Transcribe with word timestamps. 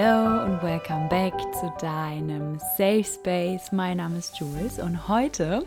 Hallo 0.00 0.44
und 0.46 0.62
welcome 0.62 1.08
back 1.10 1.34
zu 1.52 1.70
deinem 1.78 2.58
Safe 2.78 3.04
Space. 3.04 3.70
Mein 3.70 3.98
Name 3.98 4.16
ist 4.16 4.38
Jules 4.38 4.78
und 4.78 5.08
heute 5.08 5.66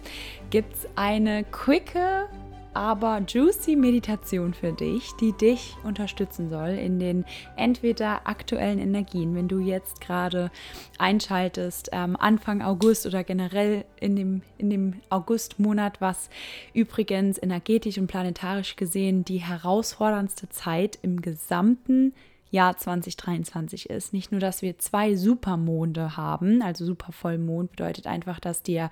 gibt 0.49 0.73
es 0.73 0.87
eine 0.95 1.43
quicke, 1.43 2.27
aber 2.73 3.21
juicy 3.27 3.75
Meditation 3.75 4.55
für 4.55 4.71
dich, 4.71 5.11
die 5.21 5.33
dich 5.33 5.75
unterstützen 5.83 6.49
soll 6.49 6.69
in 6.69 6.97
den 6.99 7.25
entweder 7.57 8.25
aktuellen 8.27 8.79
Energien, 8.79 9.35
wenn 9.35 9.47
du 9.47 9.59
jetzt 9.59 10.01
gerade 10.01 10.49
einschaltest, 10.97 11.89
ähm, 11.91 12.17
Anfang 12.19 12.63
August 12.63 13.05
oder 13.05 13.23
generell 13.23 13.85
in 13.99 14.15
dem, 14.15 14.41
in 14.57 14.71
dem 14.71 14.93
Augustmonat, 15.11 16.01
was 16.01 16.31
übrigens 16.73 17.37
energetisch 17.37 17.99
und 17.99 18.07
planetarisch 18.07 18.77
gesehen 18.77 19.25
die 19.25 19.43
herausforderndste 19.43 20.49
Zeit 20.49 20.97
im 21.03 21.21
gesamten 21.21 22.13
Jahr 22.53 22.77
2023 22.77 23.89
ist. 23.89 24.13
Nicht 24.13 24.31
nur, 24.31 24.39
dass 24.39 24.61
wir 24.61 24.77
zwei 24.77 25.15
Supermonde 25.15 26.15
haben, 26.15 26.61
also 26.61 26.85
Supervollmond 26.85 27.71
bedeutet 27.71 28.05
einfach, 28.05 28.39
dass 28.39 28.61
dir 28.61 28.91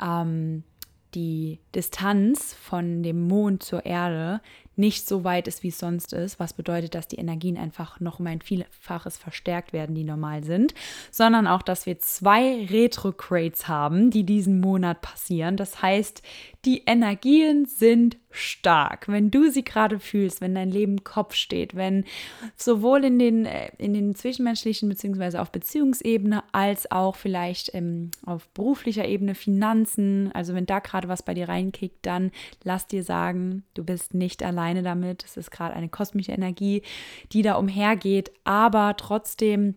ähm, 0.00 0.62
die 1.14 1.58
Distanz 1.74 2.54
von 2.54 3.02
dem 3.02 3.26
Mond 3.26 3.64
zur 3.64 3.84
Erde 3.84 4.40
nicht 4.76 5.06
so 5.06 5.24
weit 5.24 5.48
ist, 5.48 5.62
wie 5.62 5.68
es 5.68 5.78
sonst 5.78 6.12
ist, 6.12 6.40
was 6.40 6.54
bedeutet, 6.54 6.94
dass 6.94 7.08
die 7.08 7.16
Energien 7.16 7.58
einfach 7.58 8.00
noch 8.00 8.20
um 8.20 8.26
ein 8.26 8.40
Vielfaches 8.40 9.18
verstärkt 9.18 9.72
werden, 9.72 9.94
die 9.94 10.04
normal 10.04 10.44
sind, 10.44 10.74
sondern 11.10 11.46
auch, 11.46 11.62
dass 11.62 11.86
wir 11.86 11.98
zwei 11.98 12.66
Retrogrades 12.66 13.68
haben, 13.68 14.10
die 14.10 14.24
diesen 14.24 14.60
Monat 14.60 15.00
passieren. 15.00 15.56
Das 15.56 15.82
heißt, 15.82 16.22
die 16.64 16.84
Energien 16.86 17.66
sind 17.66 18.16
stark. 18.32 19.08
Wenn 19.08 19.30
du 19.30 19.50
sie 19.50 19.64
gerade 19.64 19.98
fühlst, 19.98 20.40
wenn 20.40 20.54
dein 20.54 20.70
Leben 20.70 21.04
Kopf 21.04 21.34
steht, 21.34 21.74
wenn 21.74 22.04
sowohl 22.56 23.04
in 23.04 23.18
den, 23.18 23.46
äh, 23.46 23.70
in 23.78 23.92
den 23.94 24.14
zwischenmenschlichen 24.14 24.88
beziehungsweise 24.88 25.40
auf 25.40 25.52
Beziehungsebene 25.52 26.42
als 26.52 26.90
auch 26.90 27.16
vielleicht 27.16 27.74
ähm, 27.74 28.10
auf 28.24 28.48
beruflicher 28.50 29.06
Ebene, 29.06 29.34
Finanzen, 29.34 30.30
also 30.32 30.54
wenn 30.54 30.66
da 30.66 30.78
gerade 30.78 31.08
was 31.08 31.22
bei 31.22 31.34
dir 31.34 31.48
reinkickt, 31.48 32.06
dann 32.06 32.30
lass 32.64 32.86
dir 32.86 33.02
sagen, 33.02 33.64
du 33.74 33.84
bist 33.84 34.14
nicht 34.14 34.42
alleine 34.62 34.82
damit. 34.82 35.24
Es 35.24 35.36
ist 35.36 35.50
gerade 35.50 35.74
eine 35.74 35.88
kosmische 35.88 36.32
Energie, 36.32 36.82
die 37.32 37.42
da 37.42 37.54
umhergeht, 37.54 38.30
aber 38.44 38.96
trotzdem 38.96 39.74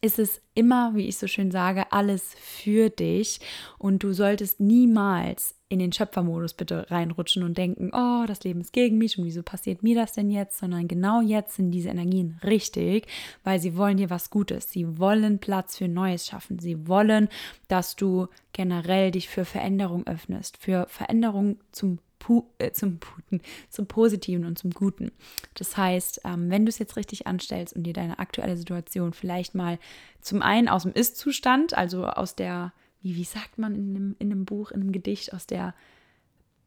ist 0.00 0.18
es 0.18 0.42
immer, 0.52 0.94
wie 0.94 1.08
ich 1.08 1.16
so 1.16 1.26
schön 1.26 1.50
sage, 1.50 1.90
alles 1.90 2.34
für 2.38 2.90
dich 2.90 3.40
und 3.78 4.02
du 4.02 4.12
solltest 4.12 4.60
niemals 4.60 5.54
in 5.70 5.78
den 5.78 5.92
Schöpfermodus 5.92 6.52
bitte 6.52 6.90
reinrutschen 6.90 7.42
und 7.42 7.56
denken, 7.56 7.90
oh, 7.92 8.26
das 8.26 8.44
Leben 8.44 8.60
ist 8.60 8.74
gegen 8.74 8.98
mich 8.98 9.18
und 9.18 9.24
wieso 9.24 9.42
passiert 9.42 9.82
mir 9.82 9.94
das 9.94 10.12
denn 10.12 10.30
jetzt, 10.30 10.58
sondern 10.58 10.88
genau 10.88 11.22
jetzt 11.22 11.56
sind 11.56 11.70
diese 11.70 11.88
Energien 11.88 12.38
richtig, 12.44 13.06
weil 13.44 13.58
sie 13.60 13.76
wollen 13.76 13.96
dir 13.96 14.10
was 14.10 14.28
Gutes. 14.28 14.70
Sie 14.70 14.98
wollen 14.98 15.38
Platz 15.38 15.78
für 15.78 15.88
Neues 15.88 16.26
schaffen. 16.26 16.58
Sie 16.58 16.86
wollen, 16.86 17.28
dass 17.68 17.96
du 17.96 18.28
generell 18.52 19.10
dich 19.10 19.28
für 19.28 19.46
Veränderung 19.46 20.06
öffnest, 20.06 20.58
für 20.58 20.86
Veränderung 20.88 21.56
zum 21.72 21.98
Pu 22.24 22.44
äh, 22.58 22.72
zum 22.72 22.98
Puten, 22.98 23.42
zum 23.68 23.86
Positiven 23.86 24.46
und 24.46 24.58
zum 24.58 24.70
Guten. 24.70 25.12
Das 25.54 25.76
heißt, 25.76 26.22
ähm, 26.24 26.48
wenn 26.50 26.64
du 26.64 26.70
es 26.70 26.78
jetzt 26.78 26.96
richtig 26.96 27.26
anstellst 27.26 27.76
und 27.76 27.82
dir 27.82 27.92
deine 27.92 28.18
aktuelle 28.18 28.56
Situation 28.56 29.12
vielleicht 29.12 29.54
mal 29.54 29.78
zum 30.22 30.40
einen 30.40 30.68
aus 30.68 30.84
dem 30.84 30.92
Ist-Zustand, 30.92 31.74
also 31.74 32.06
aus 32.06 32.34
der 32.34 32.72
wie, 33.02 33.16
wie 33.16 33.24
sagt 33.24 33.58
man 33.58 33.74
in 33.74 33.94
einem, 33.94 34.16
in 34.18 34.32
einem 34.32 34.44
Buch, 34.46 34.70
in 34.70 34.80
einem 34.80 34.92
Gedicht 34.92 35.34
aus 35.34 35.46
der 35.46 35.74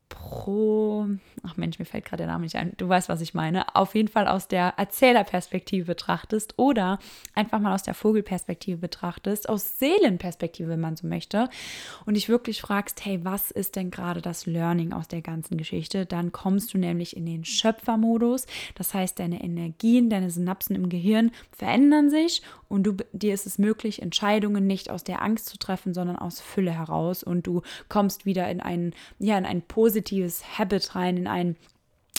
Pro, 0.09 1.05
ach 1.43 1.57
Mensch, 1.57 1.79
mir 1.79 1.85
fällt 1.85 2.05
gerade 2.05 2.23
der 2.23 2.31
Name 2.31 2.43
nicht 2.43 2.55
ein, 2.55 2.73
du 2.77 2.87
weißt, 2.87 3.09
was 3.09 3.21
ich 3.21 3.33
meine, 3.33 3.75
auf 3.75 3.93
jeden 3.93 4.07
Fall 4.07 4.27
aus 4.27 4.47
der 4.47 4.73
Erzählerperspektive 4.77 5.85
betrachtest 5.85 6.53
oder 6.57 6.99
einfach 7.33 7.59
mal 7.59 7.73
aus 7.73 7.83
der 7.83 7.93
Vogelperspektive 7.93 8.77
betrachtest, 8.77 9.49
aus 9.49 9.79
Seelenperspektive, 9.79 10.69
wenn 10.69 10.79
man 10.79 10.95
so 10.95 11.07
möchte, 11.07 11.49
und 12.05 12.13
dich 12.15 12.29
wirklich 12.29 12.61
fragst, 12.61 13.03
hey, 13.05 13.19
was 13.23 13.51
ist 13.51 13.75
denn 13.75 13.91
gerade 13.91 14.21
das 14.21 14.45
Learning 14.45 14.93
aus 14.93 15.09
der 15.09 15.21
ganzen 15.21 15.57
Geschichte, 15.57 16.05
dann 16.05 16.31
kommst 16.31 16.73
du 16.73 16.77
nämlich 16.77 17.15
in 17.15 17.25
den 17.25 17.43
Schöpfermodus, 17.43 18.47
das 18.75 18.93
heißt, 18.93 19.19
deine 19.19 19.43
Energien, 19.43 20.09
deine 20.09 20.29
Synapsen 20.29 20.75
im 20.75 20.87
Gehirn 20.87 21.31
verändern 21.51 22.09
sich 22.09 22.41
und 22.69 22.83
du, 22.83 22.93
dir 23.11 23.33
ist 23.33 23.45
es 23.45 23.57
möglich, 23.57 24.01
Entscheidungen 24.01 24.67
nicht 24.67 24.89
aus 24.89 25.03
der 25.03 25.21
Angst 25.21 25.47
zu 25.47 25.57
treffen, 25.57 25.93
sondern 25.93 26.17
aus 26.17 26.39
Fülle 26.39 26.71
heraus 26.71 27.23
und 27.23 27.45
du 27.45 27.61
kommst 27.89 28.25
wieder 28.25 28.49
in 28.49 28.61
einen, 28.61 28.93
ja, 29.19 29.37
in 29.37 29.45
einen 29.45 29.61
positiven 29.61 29.96
positives 29.97 30.57
Habit 30.57 30.95
rein, 30.95 31.17
in 31.17 31.27
einen 31.27 31.55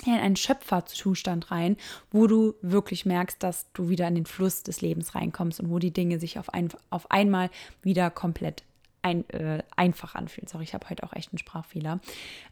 in 0.07 0.15
einen 0.15 0.37
Schöpferzustand 0.37 1.51
rein, 1.51 1.77
wo 2.13 2.29
du 2.29 2.55
wirklich 2.63 3.05
merkst, 3.05 3.43
dass 3.43 3.67
du 3.73 3.89
wieder 3.89 4.07
in 4.07 4.15
den 4.15 4.27
Fluss 4.27 4.63
des 4.63 4.81
Lebens 4.81 5.17
reinkommst 5.17 5.59
und 5.59 5.71
wo 5.71 5.81
die 5.81 5.91
Dinge 5.91 6.21
sich 6.21 6.39
auf, 6.39 6.55
ein, 6.55 6.69
auf 6.89 7.11
einmal 7.11 7.51
wieder 7.83 8.09
komplett 8.09 8.63
ein, 9.03 9.29
äh, 9.31 9.61
einfach 9.75 10.15
anfühlen. 10.15 10.47
Sorry, 10.47 10.63
ich 10.63 10.73
habe 10.73 10.89
heute 10.89 11.03
auch 11.03 11.13
echt 11.15 11.33
einen 11.33 11.39
Sprachfehler. 11.39 11.99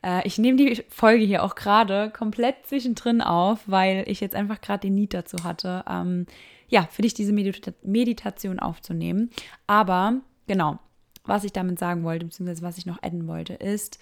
Äh, 0.02 0.26
ich 0.26 0.38
nehme 0.38 0.56
die 0.56 0.82
Folge 0.88 1.24
hier 1.24 1.44
auch 1.44 1.54
gerade 1.54 2.10
komplett 2.10 2.66
zwischendrin 2.66 3.20
auf, 3.20 3.60
weil 3.66 4.02
ich 4.08 4.20
jetzt 4.20 4.34
einfach 4.34 4.60
gerade 4.60 4.80
den 4.80 4.96
Need 4.96 5.14
dazu 5.14 5.44
hatte, 5.44 5.84
ähm, 5.88 6.26
ja, 6.66 6.88
für 6.90 7.02
dich 7.02 7.14
diese 7.14 7.32
Medita 7.32 7.70
Meditation 7.84 8.58
aufzunehmen. 8.58 9.30
Aber 9.68 10.14
genau, 10.48 10.80
was 11.26 11.44
ich 11.44 11.52
damit 11.52 11.78
sagen 11.78 12.02
wollte, 12.02 12.26
beziehungsweise 12.26 12.62
was 12.62 12.78
ich 12.78 12.86
noch 12.86 13.02
adden 13.02 13.28
wollte, 13.28 13.54
ist, 13.54 14.00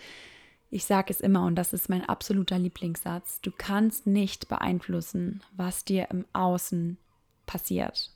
ich 0.75 0.87
sage 0.87 1.13
es 1.13 1.21
immer 1.21 1.47
und 1.47 1.55
das 1.55 1.73
ist 1.73 1.89
mein 1.89 2.05
absoluter 2.05 2.59
Lieblingssatz. 2.59 3.41
Du 3.41 3.53
kannst 3.57 4.09
nicht 4.09 4.49
beeinflussen, 4.49 5.41
was 5.57 5.85
dir 5.85 6.09
im 6.11 6.25
Außen 6.33 6.99
passiert. 7.47 8.11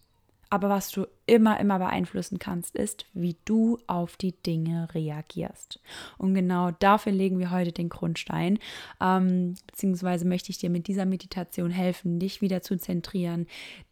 Aber 0.51 0.69
was 0.69 0.91
du 0.91 1.07
immer, 1.27 1.61
immer 1.61 1.79
beeinflussen 1.79 2.41
kannst, 2.41 2.75
ist, 2.75 3.07
wie 3.13 3.37
du 3.45 3.79
auf 3.87 4.17
die 4.17 4.33
Dinge 4.33 4.89
reagierst. 4.93 5.79
Und 6.17 6.35
genau 6.35 6.73
dafür 6.73 7.13
legen 7.13 7.39
wir 7.39 7.53
heute 7.53 7.71
den 7.71 7.91
Grundstein. 7.91 8.59
Ähm, 9.01 9.55
beziehungsweise 9.69 10.27
möchte 10.27 10.51
ich 10.51 10.59
dir 10.59 10.71
mit 10.71 10.89
dieser 10.89 11.07
Meditation 11.07 11.71
helfen, 11.71 12.19
dich 12.19 12.41
wieder 12.41 12.61
zu 12.63 12.77
zentrieren, 12.77 13.47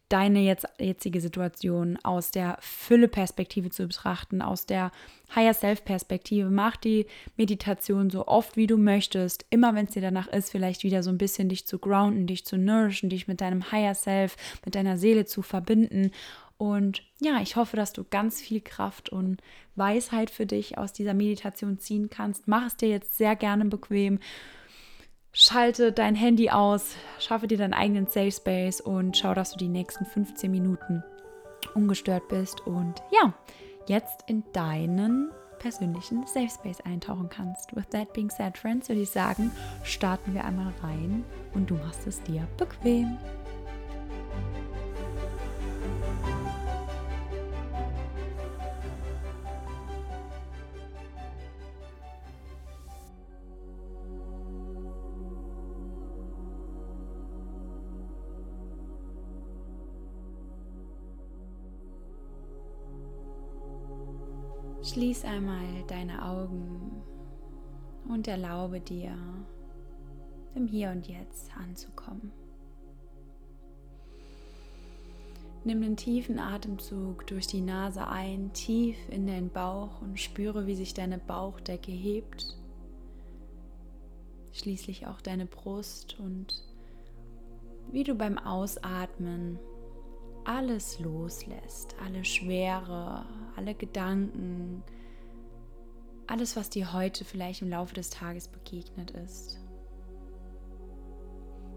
deine 0.09 0.39
jetzt, 0.39 0.67
jetzige 0.79 1.19
Situation 1.21 1.97
aus 2.03 2.31
der 2.31 2.57
Fülle-Perspektive 2.61 3.69
zu 3.69 3.87
betrachten, 3.87 4.41
aus 4.41 4.65
der 4.65 4.91
Higher 5.35 5.53
Self-Perspektive. 5.53 6.49
Mach 6.49 6.77
die 6.77 7.05
Meditation 7.35 8.09
so 8.09 8.27
oft 8.27 8.55
wie 8.55 8.67
du 8.67 8.77
möchtest, 8.77 9.45
immer 9.49 9.75
wenn 9.75 9.85
es 9.85 9.93
dir 9.93 10.01
danach 10.01 10.27
ist, 10.27 10.49
vielleicht 10.49 10.83
wieder 10.83 11.03
so 11.03 11.09
ein 11.09 11.17
bisschen 11.17 11.49
dich 11.49 11.65
zu 11.65 11.79
grounden, 11.79 12.27
dich 12.27 12.45
zu 12.45 12.57
nourishen, 12.57 13.09
dich 13.09 13.27
mit 13.27 13.41
deinem 13.41 13.71
Higher 13.71 13.95
Self, 13.95 14.37
mit 14.63 14.75
deiner 14.75 14.97
Seele 14.97 15.25
zu 15.25 15.41
verbinden. 15.41 16.11
Und 16.57 17.03
ja, 17.19 17.39
ich 17.41 17.55
hoffe, 17.55 17.75
dass 17.77 17.93
du 17.93 18.03
ganz 18.03 18.41
viel 18.41 18.61
Kraft 18.61 19.09
und 19.09 19.41
Weisheit 19.75 20.31
für 20.31 20.45
dich 20.45 20.77
aus 20.77 20.91
dieser 20.91 21.13
Meditation 21.13 21.77
ziehen 21.79 22.09
kannst. 22.09 22.47
Mach 22.47 22.65
es 22.65 22.77
dir 22.77 22.89
jetzt 22.89 23.17
sehr 23.17 23.35
gerne 23.35 23.65
bequem. 23.65 24.19
Schalte 25.39 25.91
dein 25.91 26.15
Handy 26.15 26.49
aus, 26.49 26.95
schaffe 27.19 27.45
dir 27.45 27.59
deinen 27.59 27.75
eigenen 27.75 28.07
Safe 28.07 28.31
Space 28.31 28.81
und 28.81 29.15
schau, 29.15 29.35
dass 29.35 29.51
du 29.51 29.57
die 29.59 29.67
nächsten 29.67 30.03
15 30.03 30.49
Minuten 30.49 31.03
ungestört 31.75 32.27
bist 32.27 32.65
und 32.65 33.03
ja, 33.11 33.35
jetzt 33.85 34.23
in 34.25 34.43
deinen 34.51 35.29
persönlichen 35.59 36.25
Safe 36.25 36.49
Space 36.49 36.81
eintauchen 36.81 37.29
kannst. 37.29 37.75
With 37.75 37.85
that 37.91 38.13
being 38.13 38.31
said, 38.31 38.57
Friends, 38.57 38.89
würde 38.89 39.01
ich 39.01 39.11
sagen, 39.11 39.51
starten 39.83 40.33
wir 40.33 40.43
einmal 40.43 40.73
rein 40.81 41.23
und 41.53 41.69
du 41.69 41.75
machst 41.75 42.07
es 42.07 42.19
dir 42.23 42.47
bequem. 42.57 43.15
Schließ 64.87 65.25
einmal 65.25 65.83
deine 65.87 66.23
Augen 66.23 67.03
und 68.07 68.25
erlaube 68.25 68.79
dir, 68.79 69.17
im 70.55 70.65
Hier 70.65 70.91
und 70.91 71.05
Jetzt 71.09 71.51
anzukommen. 71.57 72.31
Nimm 75.65 75.83
einen 75.83 75.97
tiefen 75.97 76.39
Atemzug 76.39 77.27
durch 77.27 77.47
die 77.47 77.59
Nase 77.59 78.07
ein, 78.07 78.53
tief 78.53 78.95
in 79.09 79.27
den 79.27 79.49
Bauch 79.49 80.01
und 80.01 80.21
spüre, 80.21 80.67
wie 80.67 80.75
sich 80.75 80.93
deine 80.93 81.17
Bauchdecke 81.17 81.91
hebt. 81.91 82.57
Schließlich 84.53 85.05
auch 85.05 85.19
deine 85.19 85.47
Brust 85.47 86.17
und 86.17 86.63
wie 87.91 88.05
du 88.05 88.15
beim 88.15 88.37
Ausatmen 88.37 89.59
alles 90.45 90.97
loslässt, 91.01 91.93
alle 92.01 92.23
Schwere, 92.23 93.25
alle 93.57 93.75
Gedanken, 93.75 94.83
alles, 96.27 96.55
was 96.55 96.69
dir 96.69 96.93
heute 96.93 97.25
vielleicht 97.25 97.61
im 97.61 97.69
Laufe 97.69 97.95
des 97.95 98.09
Tages 98.09 98.47
begegnet 98.47 99.11
ist. 99.11 99.59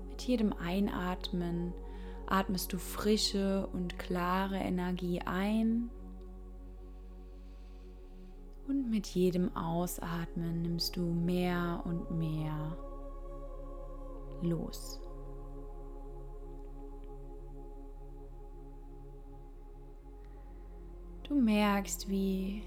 Mit 0.09 0.23
jedem 0.23 0.53
Einatmen 0.53 1.73
atmest 2.27 2.73
du 2.73 2.79
frische 2.79 3.67
und 3.73 3.99
klare 3.99 4.59
Energie 4.59 5.21
ein. 5.23 5.91
Und 8.69 8.91
mit 8.91 9.07
jedem 9.09 9.57
Ausatmen 9.57 10.63
nimmst 10.63 10.97
du 10.97 11.01
mehr 11.01 11.83
und 11.85 12.11
mehr 12.11 12.77
los. 14.43 15.01
Du 21.31 21.37
merkst, 21.37 22.09
wie 22.09 22.61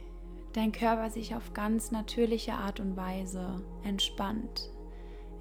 dein 0.53 0.71
Körper 0.71 1.09
sich 1.09 1.35
auf 1.35 1.51
ganz 1.53 1.91
natürliche 1.91 2.53
Art 2.53 2.79
und 2.79 2.95
Weise 2.95 3.61
entspannt. 3.83 4.71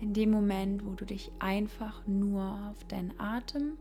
In 0.01 0.13
dem 0.13 0.33
Moment, 0.33 0.85
wo 0.85 0.95
du 0.95 1.07
dich 1.07 1.31
einfach 1.39 2.05
nur 2.09 2.43
auf 2.69 2.83
deinen 2.89 3.15
Atem 3.21 3.79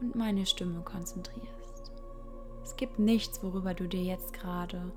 und 0.00 0.16
meine 0.16 0.44
Stimme 0.44 0.80
konzentrierst. 0.80 1.92
Es 2.64 2.74
gibt 2.74 2.98
nichts, 2.98 3.44
worüber 3.44 3.74
du 3.74 3.86
dir 3.86 4.02
jetzt 4.02 4.32
gerade 4.32 4.90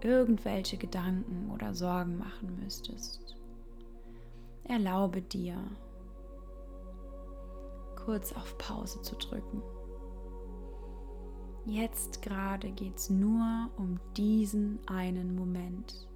irgendwelche 0.00 0.76
Gedanken 0.76 1.52
oder 1.54 1.72
Sorgen 1.72 2.18
machen 2.18 2.58
müsstest. 2.64 3.36
Erlaube 4.64 5.22
dir, 5.22 5.56
kurz 7.94 8.32
auf 8.32 8.58
Pause 8.58 9.00
zu 9.02 9.14
drücken. 9.14 9.62
Jetzt 11.66 12.22
gerade 12.22 12.70
geht 12.72 12.96
es 12.96 13.10
nur 13.10 13.70
um 13.76 14.00
diesen 14.16 14.78
einen 14.88 15.34
Moment, 15.36 16.08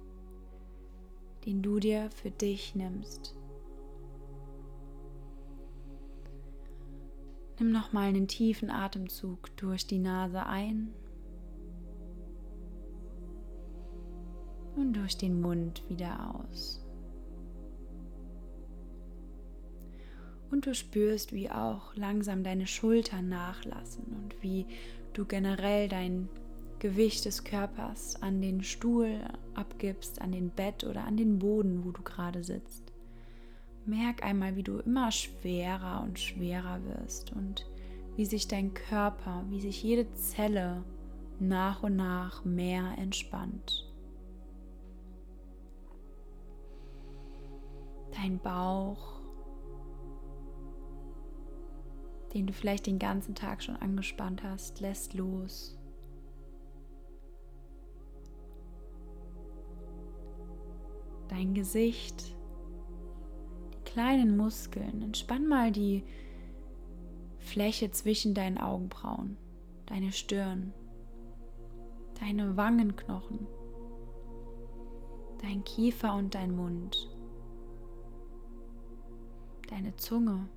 den 1.45 1.61
du 1.61 1.79
dir 1.79 2.09
für 2.11 2.31
dich 2.31 2.75
nimmst. 2.75 3.35
Nimm 7.59 7.71
nochmal 7.71 8.09
einen 8.09 8.27
tiefen 8.27 8.69
Atemzug 8.69 9.55
durch 9.55 9.87
die 9.87 9.99
Nase 9.99 10.45
ein 10.45 10.93
und 14.75 14.93
durch 14.93 15.17
den 15.17 15.39
Mund 15.39 15.83
wieder 15.87 16.35
aus. 16.35 16.81
Und 20.51 20.65
du 20.65 20.75
spürst, 20.75 21.33
wie 21.33 21.49
auch 21.49 21.95
langsam 21.95 22.43
deine 22.43 22.67
Schultern 22.67 23.29
nachlassen 23.29 24.05
und 24.05 24.41
wie 24.43 24.67
du 25.17 25.25
generell 25.25 25.87
dein 25.87 26.29
Gewicht 26.79 27.25
des 27.25 27.43
Körpers 27.43 28.21
an 28.21 28.41
den 28.41 28.61
Stuhl 28.63 29.21
abgibst, 29.53 30.21
an 30.21 30.31
den 30.31 30.49
Bett 30.49 30.83
oder 30.83 31.05
an 31.05 31.17
den 31.17 31.39
Boden, 31.39 31.85
wo 31.85 31.91
du 31.91 32.01
gerade 32.03 32.43
sitzt. 32.43 32.91
Merk 33.85 34.23
einmal, 34.23 34.55
wie 34.55 34.63
du 34.63 34.79
immer 34.79 35.11
schwerer 35.11 36.01
und 36.03 36.19
schwerer 36.19 36.79
wirst 36.85 37.31
und 37.33 37.65
wie 38.15 38.25
sich 38.25 38.47
dein 38.47 38.73
Körper, 38.73 39.45
wie 39.49 39.61
sich 39.61 39.83
jede 39.83 40.11
Zelle 40.13 40.83
nach 41.39 41.83
und 41.83 41.95
nach 41.95 42.43
mehr 42.45 42.95
entspannt. 42.97 43.91
Dein 48.11 48.39
Bauch 48.39 49.14
den 52.35 52.47
du 52.47 52.53
vielleicht 52.53 52.85
den 52.85 52.99
ganzen 52.99 53.33
Tag 53.33 53.63
schon 53.63 53.77
angespannt 53.77 54.43
hast, 54.43 54.81
lässt 54.81 55.13
los. 55.13 55.79
Dein 61.29 61.53
Gesicht, 61.53 62.35
die 63.73 63.89
kleinen 63.89 64.35
Muskeln, 64.35 65.01
entspann 65.01 65.47
mal 65.47 65.71
die 65.71 66.03
Fläche 67.37 67.89
zwischen 67.91 68.33
deinen 68.33 68.57
Augenbrauen, 68.57 69.37
deine 69.85 70.11
Stirn, 70.11 70.73
deine 72.19 72.57
Wangenknochen, 72.57 73.47
dein 75.41 75.63
Kiefer 75.63 76.13
und 76.15 76.35
dein 76.35 76.53
Mund, 76.53 77.09
deine 79.69 79.95
Zunge. 79.95 80.49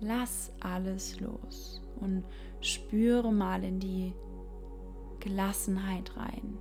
Lass 0.00 0.50
alles 0.60 1.20
los 1.20 1.82
und 2.00 2.24
spüre 2.62 3.32
mal 3.32 3.62
in 3.64 3.80
die 3.80 4.14
Gelassenheit 5.20 6.16
rein, 6.16 6.58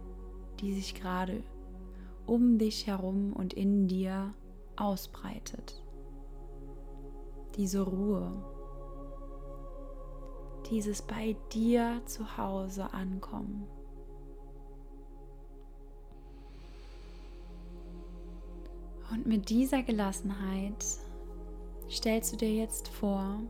die 0.60 0.74
sich 0.74 0.94
gerade 0.94 1.42
um 2.26 2.58
dich 2.58 2.88
herum 2.88 3.32
und 3.34 3.54
in 3.54 3.88
dir 3.88 4.34
ausbreitet. 4.76 5.82
Diese 7.56 7.82
Ruhe, 7.82 8.32
dieses 10.70 11.02
bei 11.02 11.36
dir 11.54 12.02
zu 12.06 12.38
Hause 12.38 12.94
ankommen. 12.94 13.66
Und 19.12 19.26
mit 19.26 19.50
dieser 19.50 19.82
Gelassenheit 19.82 20.86
stellst 21.90 22.34
du 22.34 22.38
dir 22.38 22.54
jetzt 22.54 22.88
vor, 22.88 23.42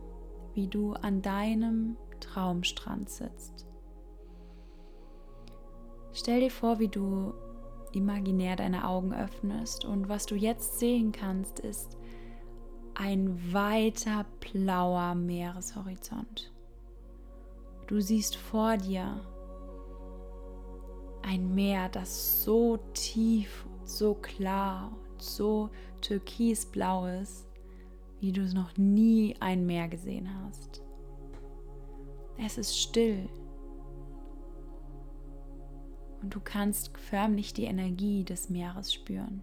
wie 0.54 0.68
du 0.68 0.94
an 0.94 1.22
deinem 1.22 1.98
Traumstrand 2.20 3.10
sitzt. 3.10 3.66
Stell 6.14 6.40
dir 6.42 6.52
vor, 6.52 6.80
wie 6.80 6.88
du 6.88 7.34
imaginär 7.94 8.56
deine 8.56 8.88
Augen 8.88 9.14
öffnest 9.14 9.86
und 9.86 10.10
was 10.10 10.26
du 10.26 10.36
jetzt 10.36 10.80
sehen 10.80 11.12
kannst, 11.12 11.60
ist 11.60 11.98
ein 12.94 13.54
weiter 13.54 14.26
blauer 14.40 15.16
Meereshorizont. 15.16 16.52
Du 17.88 18.02
siehst 18.02 18.36
vor 18.36 18.78
dir 18.78 19.22
ein 21.22 21.54
Meer, 21.54 21.90
das 21.90 22.44
so 22.44 22.78
tief, 22.94 23.66
so 23.84 24.14
klar 24.16 24.92
und 25.12 25.22
so 25.22 25.70
türkisblau 26.02 27.08
ist, 27.08 27.49
wie 28.20 28.32
du 28.32 28.44
noch 28.54 28.78
nie 28.78 29.36
ein 29.40 29.66
Meer 29.66 29.88
gesehen 29.88 30.30
hast. 30.44 30.82
Es 32.38 32.58
ist 32.58 32.78
still 32.78 33.30
und 36.22 36.36
du 36.36 36.40
kannst 36.40 36.98
förmlich 36.98 37.54
die 37.54 37.66
Energie 37.66 38.24
des 38.24 38.50
Meeres 38.50 38.94
spüren. 38.94 39.42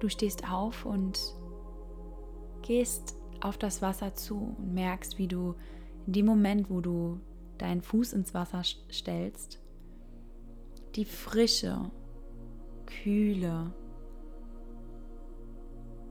Du 0.00 0.08
stehst 0.08 0.50
auf 0.50 0.86
und 0.86 1.18
gehst 2.62 3.16
auf 3.40 3.58
das 3.58 3.82
Wasser 3.82 4.14
zu 4.14 4.54
und 4.58 4.74
merkst, 4.74 5.18
wie 5.18 5.28
du 5.28 5.54
in 6.06 6.12
dem 6.14 6.26
Moment, 6.26 6.70
wo 6.70 6.80
du 6.80 7.20
deinen 7.58 7.82
Fuß 7.82 8.14
ins 8.14 8.32
Wasser 8.32 8.62
stellst, 8.64 9.60
die 10.94 11.04
frische, 11.04 11.90
kühle, 12.86 13.72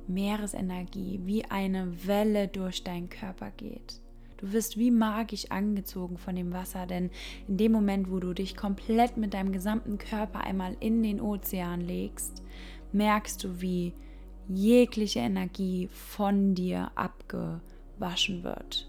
Meeresenergie 0.09 1.21
wie 1.23 1.45
eine 1.45 2.05
Welle 2.05 2.47
durch 2.47 2.83
deinen 2.83 3.09
Körper 3.09 3.51
geht. 3.51 4.01
Du 4.37 4.53
wirst 4.53 4.77
wie 4.77 4.89
magisch 4.89 5.51
angezogen 5.51 6.17
von 6.17 6.35
dem 6.35 6.53
Wasser, 6.53 6.85
denn 6.85 7.09
in 7.47 7.57
dem 7.57 7.73
Moment, 7.73 8.09
wo 8.09 8.19
du 8.19 8.33
dich 8.33 8.55
komplett 8.55 9.17
mit 9.17 9.33
deinem 9.33 9.51
gesamten 9.51 9.97
Körper 9.97 10.41
einmal 10.41 10.77
in 10.79 11.03
den 11.03 11.19
Ozean 11.19 11.81
legst, 11.81 12.41
merkst 12.93 13.43
du, 13.43 13.61
wie 13.61 13.93
jegliche 14.47 15.19
Energie 15.19 15.89
von 15.91 16.55
dir 16.55 16.91
abgewaschen 16.95 18.43
wird. 18.43 18.87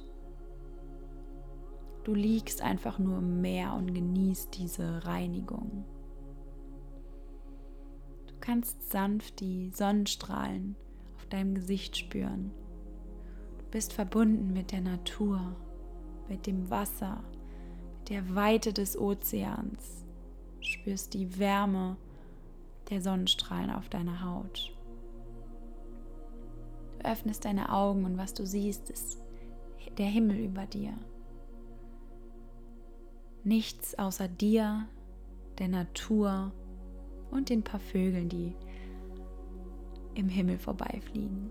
Du 2.04 2.14
liegst 2.14 2.62
einfach 2.62 2.98
nur 2.98 3.18
im 3.18 3.40
Meer 3.40 3.74
und 3.74 3.92
genießt 3.92 4.56
diese 4.56 5.04
Reinigung. 5.04 5.84
Du 8.28 8.34
kannst 8.40 8.90
sanft 8.90 9.40
die 9.40 9.70
Sonnenstrahlen 9.70 10.76
deinem 11.32 11.54
Gesicht 11.54 11.96
spüren. 11.96 12.50
Du 13.58 13.64
bist 13.70 13.92
verbunden 13.92 14.52
mit 14.52 14.72
der 14.72 14.80
Natur, 14.80 15.56
mit 16.28 16.46
dem 16.46 16.70
Wasser, 16.70 17.22
mit 17.98 18.10
der 18.10 18.34
Weite 18.34 18.72
des 18.72 18.98
Ozeans. 18.98 20.04
Du 20.58 20.64
spürst 20.66 21.14
die 21.14 21.38
Wärme 21.38 21.96
der 22.90 23.00
Sonnenstrahlen 23.00 23.70
auf 23.70 23.88
deiner 23.88 24.24
Haut. 24.24 24.76
Du 26.98 27.04
öffnest 27.08 27.44
deine 27.44 27.72
Augen 27.72 28.04
und 28.04 28.18
was 28.18 28.34
du 28.34 28.44
siehst, 28.44 28.90
ist 28.90 29.18
der 29.96 30.06
Himmel 30.06 30.38
über 30.38 30.66
dir. 30.66 30.92
Nichts 33.42 33.98
außer 33.98 34.28
dir, 34.28 34.86
der 35.58 35.68
Natur 35.68 36.52
und 37.30 37.48
den 37.48 37.62
paar 37.62 37.80
Vögeln, 37.80 38.28
die 38.28 38.54
im 40.20 40.28
Himmel 40.28 40.58
vorbeifliegen. 40.58 41.50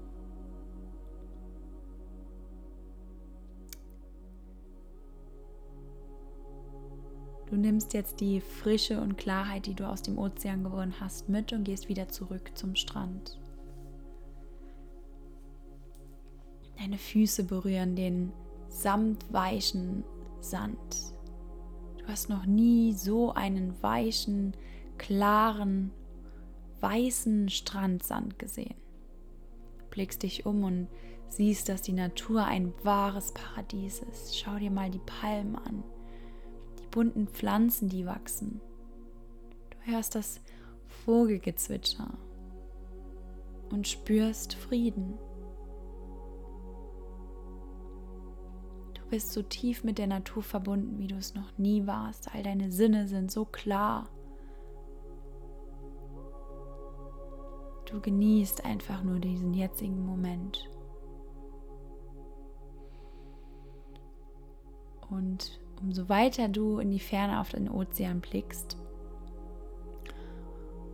Du 7.48 7.56
nimmst 7.56 7.94
jetzt 7.94 8.22
die 8.22 8.42
Frische 8.42 9.02
und 9.02 9.18
Klarheit, 9.18 9.66
die 9.66 9.74
du 9.74 9.88
aus 9.88 10.04
dem 10.04 10.20
Ozean 10.20 10.64
gewonnen 10.64 10.94
hast, 11.00 11.30
mit 11.30 11.52
und 11.52 11.64
gehst 11.64 11.90
wieder 11.90 12.08
zurück 12.08 12.52
zum 12.54 12.76
Strand. 12.76 13.40
Deine 16.78 17.00
Füße 17.00 17.44
berühren 17.46 17.96
den 17.96 18.32
samtweichen 18.68 20.04
Sand. 20.42 20.78
Du 21.98 22.08
hast 22.08 22.30
noch 22.30 22.46
nie 22.46 22.94
so 22.94 23.34
einen 23.34 23.82
weichen, 23.82 24.54
klaren, 25.00 25.92
weißen 26.82 27.50
Strandsand 27.50 28.40
gesehen. 28.40 28.76
Blickst 29.90 30.24
dich 30.24 30.46
um 30.46 30.64
und 30.64 30.88
siehst, 31.30 31.70
dass 31.70 31.82
die 31.82 31.94
Natur 31.94 32.46
ein 32.46 32.74
wahres 32.84 33.34
Paradies 33.34 34.00
ist. 34.00 34.38
Schau 34.38 34.58
dir 34.58 34.72
mal 34.72 34.90
die 34.90 35.00
Palmen 35.00 35.56
an, 35.56 35.84
die 36.80 36.88
bunten 36.88 37.28
Pflanzen, 37.28 37.90
die 37.90 38.06
wachsen. 38.06 38.62
Du 39.70 39.92
hörst 39.92 40.16
das 40.16 40.42
Vogelgezwitscher 41.06 42.18
und 43.72 43.88
spürst 43.88 44.54
Frieden. 44.54 45.18
Du 48.94 49.02
bist 49.10 49.32
so 49.32 49.42
tief 49.42 49.84
mit 49.84 49.98
der 49.98 50.08
Natur 50.08 50.44
verbunden, 50.44 51.00
wie 51.00 51.08
du 51.08 51.16
es 51.16 51.34
noch 51.34 51.58
nie 51.58 51.88
warst. 51.88 52.34
All 52.34 52.44
deine 52.44 52.72
Sinne 52.72 53.08
sind 53.08 53.32
so 53.32 53.46
klar. 53.46 54.10
Du 57.90 58.00
genießt 58.00 58.66
einfach 58.66 59.04
nur 59.04 59.20
diesen 59.20 59.54
jetzigen 59.54 60.06
Moment. 60.06 60.70
Und 65.10 65.60
umso 65.82 66.08
weiter 66.08 66.50
du 66.50 66.78
in 66.78 66.92
die 66.92 67.00
Ferne 67.00 67.42
auf 67.42 67.50
den 67.50 67.68
Ozean 67.68 68.22
blickst, 68.22 68.78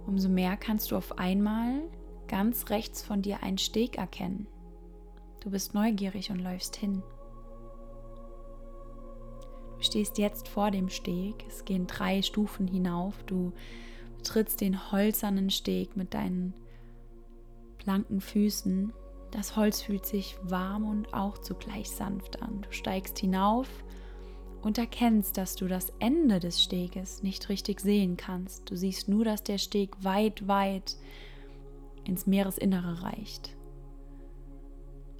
umso 0.08 0.30
mehr 0.30 0.56
kannst 0.56 0.92
du 0.92 0.96
auf 0.96 1.18
einmal 1.18 1.82
ganz 2.28 2.70
rechts 2.70 3.04
von 3.04 3.22
dir 3.22 3.44
einen 3.44 3.58
Steg 3.58 3.98
erkennen. 3.98 4.48
Du 5.42 5.52
bist 5.52 5.74
neugierig 5.74 6.32
und 6.32 6.40
läufst 6.40 6.78
hin. 6.78 7.04
Du 9.78 9.84
stehst 9.84 10.18
jetzt 10.18 10.48
vor 10.48 10.72
dem 10.72 10.90
Steg. 10.90 11.46
Es 11.48 11.66
gehen 11.66 11.88
drei 11.88 12.22
Stufen 12.22 12.68
hinauf. 12.68 13.22
Du 13.24 13.52
trittst 14.24 14.62
den 14.62 14.92
holzernen 14.92 15.50
Steg 15.50 15.98
mit 15.98 16.14
deinen 16.14 16.54
blanken 17.86 18.20
Füßen. 18.20 18.92
Das 19.32 19.56
Holz 19.56 19.82
fühlt 19.82 20.06
sich 20.06 20.38
warm 20.42 20.86
und 20.86 21.14
auch 21.14 21.38
zugleich 21.38 21.90
sanft 21.90 22.42
an. 22.42 22.62
Du 22.62 22.72
steigst 22.72 23.18
hinauf 23.20 23.70
und 24.62 24.78
erkennst, 24.78 25.38
dass 25.38 25.56
du 25.56 25.68
das 25.68 25.94
Ende 26.00 26.40
des 26.40 26.62
Steges 26.62 27.24
nicht 27.24 27.48
richtig 27.50 27.80
sehen 27.80 28.18
kannst. 28.18 28.70
Du 28.70 28.76
siehst 28.76 29.08
nur, 29.08 29.24
dass 29.24 29.44
der 29.44 29.60
Steg 29.60 30.04
weit, 30.04 30.48
weit 30.48 30.98
ins 32.04 32.26
Meeresinnere 32.26 33.04
reicht. 33.04 33.56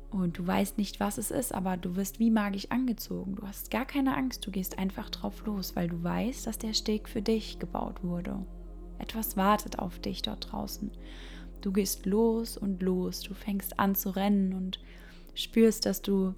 Und 0.10 0.38
du 0.38 0.48
weißt 0.48 0.78
nicht, 0.78 1.00
was 1.00 1.18
es 1.18 1.30
ist, 1.30 1.54
aber 1.54 1.78
du 1.78 1.96
wirst 1.96 2.20
wie 2.20 2.32
magisch 2.32 2.72
angezogen. 2.72 3.36
Du 3.36 3.46
hast 3.46 3.70
gar 3.70 3.86
keine 3.86 4.16
Angst, 4.16 4.46
du 4.48 4.52
gehst 4.52 4.80
einfach 4.80 5.10
drauf 5.10 5.46
los, 5.46 5.76
weil 5.76 5.90
du 5.90 6.02
weißt, 6.02 6.48
dass 6.48 6.58
der 6.58 6.74
Steg 6.74 7.10
für 7.10 7.22
dich 7.22 7.60
gebaut 7.60 8.02
wurde. 8.04 8.46
Etwas 8.98 9.36
wartet 9.36 9.78
auf 9.78 10.00
dich 10.00 10.22
dort 10.22 10.52
draußen. 10.52 10.90
Du 11.66 11.72
gehst 11.72 12.06
los 12.06 12.58
und 12.58 12.84
los, 12.84 13.22
du 13.22 13.34
fängst 13.34 13.80
an 13.80 13.96
zu 13.96 14.16
rennen 14.16 14.54
und 14.54 14.80
spürst, 15.34 15.88
dass 15.88 16.04
du 16.04 16.36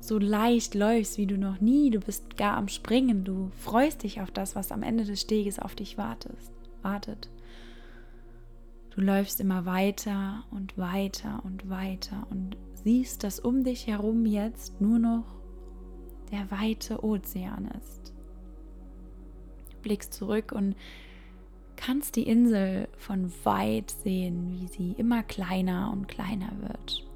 so 0.00 0.18
leicht 0.18 0.74
läufst 0.74 1.18
wie 1.18 1.26
du 1.26 1.36
noch 1.36 1.60
nie. 1.60 1.90
Du 1.90 2.00
bist 2.00 2.38
gar 2.38 2.56
am 2.56 2.68
Springen. 2.68 3.24
Du 3.24 3.50
freust 3.58 4.04
dich 4.04 4.22
auf 4.22 4.30
das, 4.30 4.56
was 4.56 4.72
am 4.72 4.82
Ende 4.82 5.04
des 5.04 5.20
Steges 5.20 5.58
auf 5.58 5.74
dich 5.74 5.98
wartest, 5.98 6.50
wartet. 6.80 7.28
Du 8.88 9.02
läufst 9.02 9.38
immer 9.38 9.66
weiter 9.66 10.44
und 10.50 10.78
weiter 10.78 11.42
und 11.44 11.68
weiter 11.68 12.26
und 12.30 12.56
siehst, 12.72 13.24
dass 13.24 13.40
um 13.40 13.64
dich 13.64 13.86
herum 13.86 14.24
jetzt 14.24 14.80
nur 14.80 14.98
noch 14.98 15.26
der 16.32 16.50
weite 16.50 17.04
Ozean 17.04 17.70
ist. 17.78 18.14
Du 19.72 19.76
blickst 19.82 20.14
zurück 20.14 20.52
und 20.52 20.74
kannst 21.78 22.16
die 22.16 22.28
Insel 22.28 22.88
von 22.98 23.32
weit 23.44 23.90
sehen, 23.90 24.50
wie 24.50 24.66
sie 24.66 24.92
immer 24.98 25.22
kleiner 25.22 25.90
und 25.92 26.08
kleiner 26.08 26.50
wird. 26.60 27.06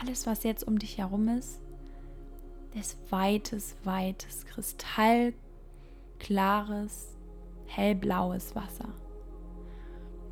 Alles, 0.00 0.26
was 0.26 0.44
jetzt 0.44 0.66
um 0.66 0.78
dich 0.78 0.96
herum 0.98 1.28
ist, 1.28 1.60
ist 2.74 2.96
weites, 3.10 3.76
weites, 3.84 4.46
kristallklares, 4.46 5.34
hellblaues 7.66 8.54
Wasser. 8.54 8.88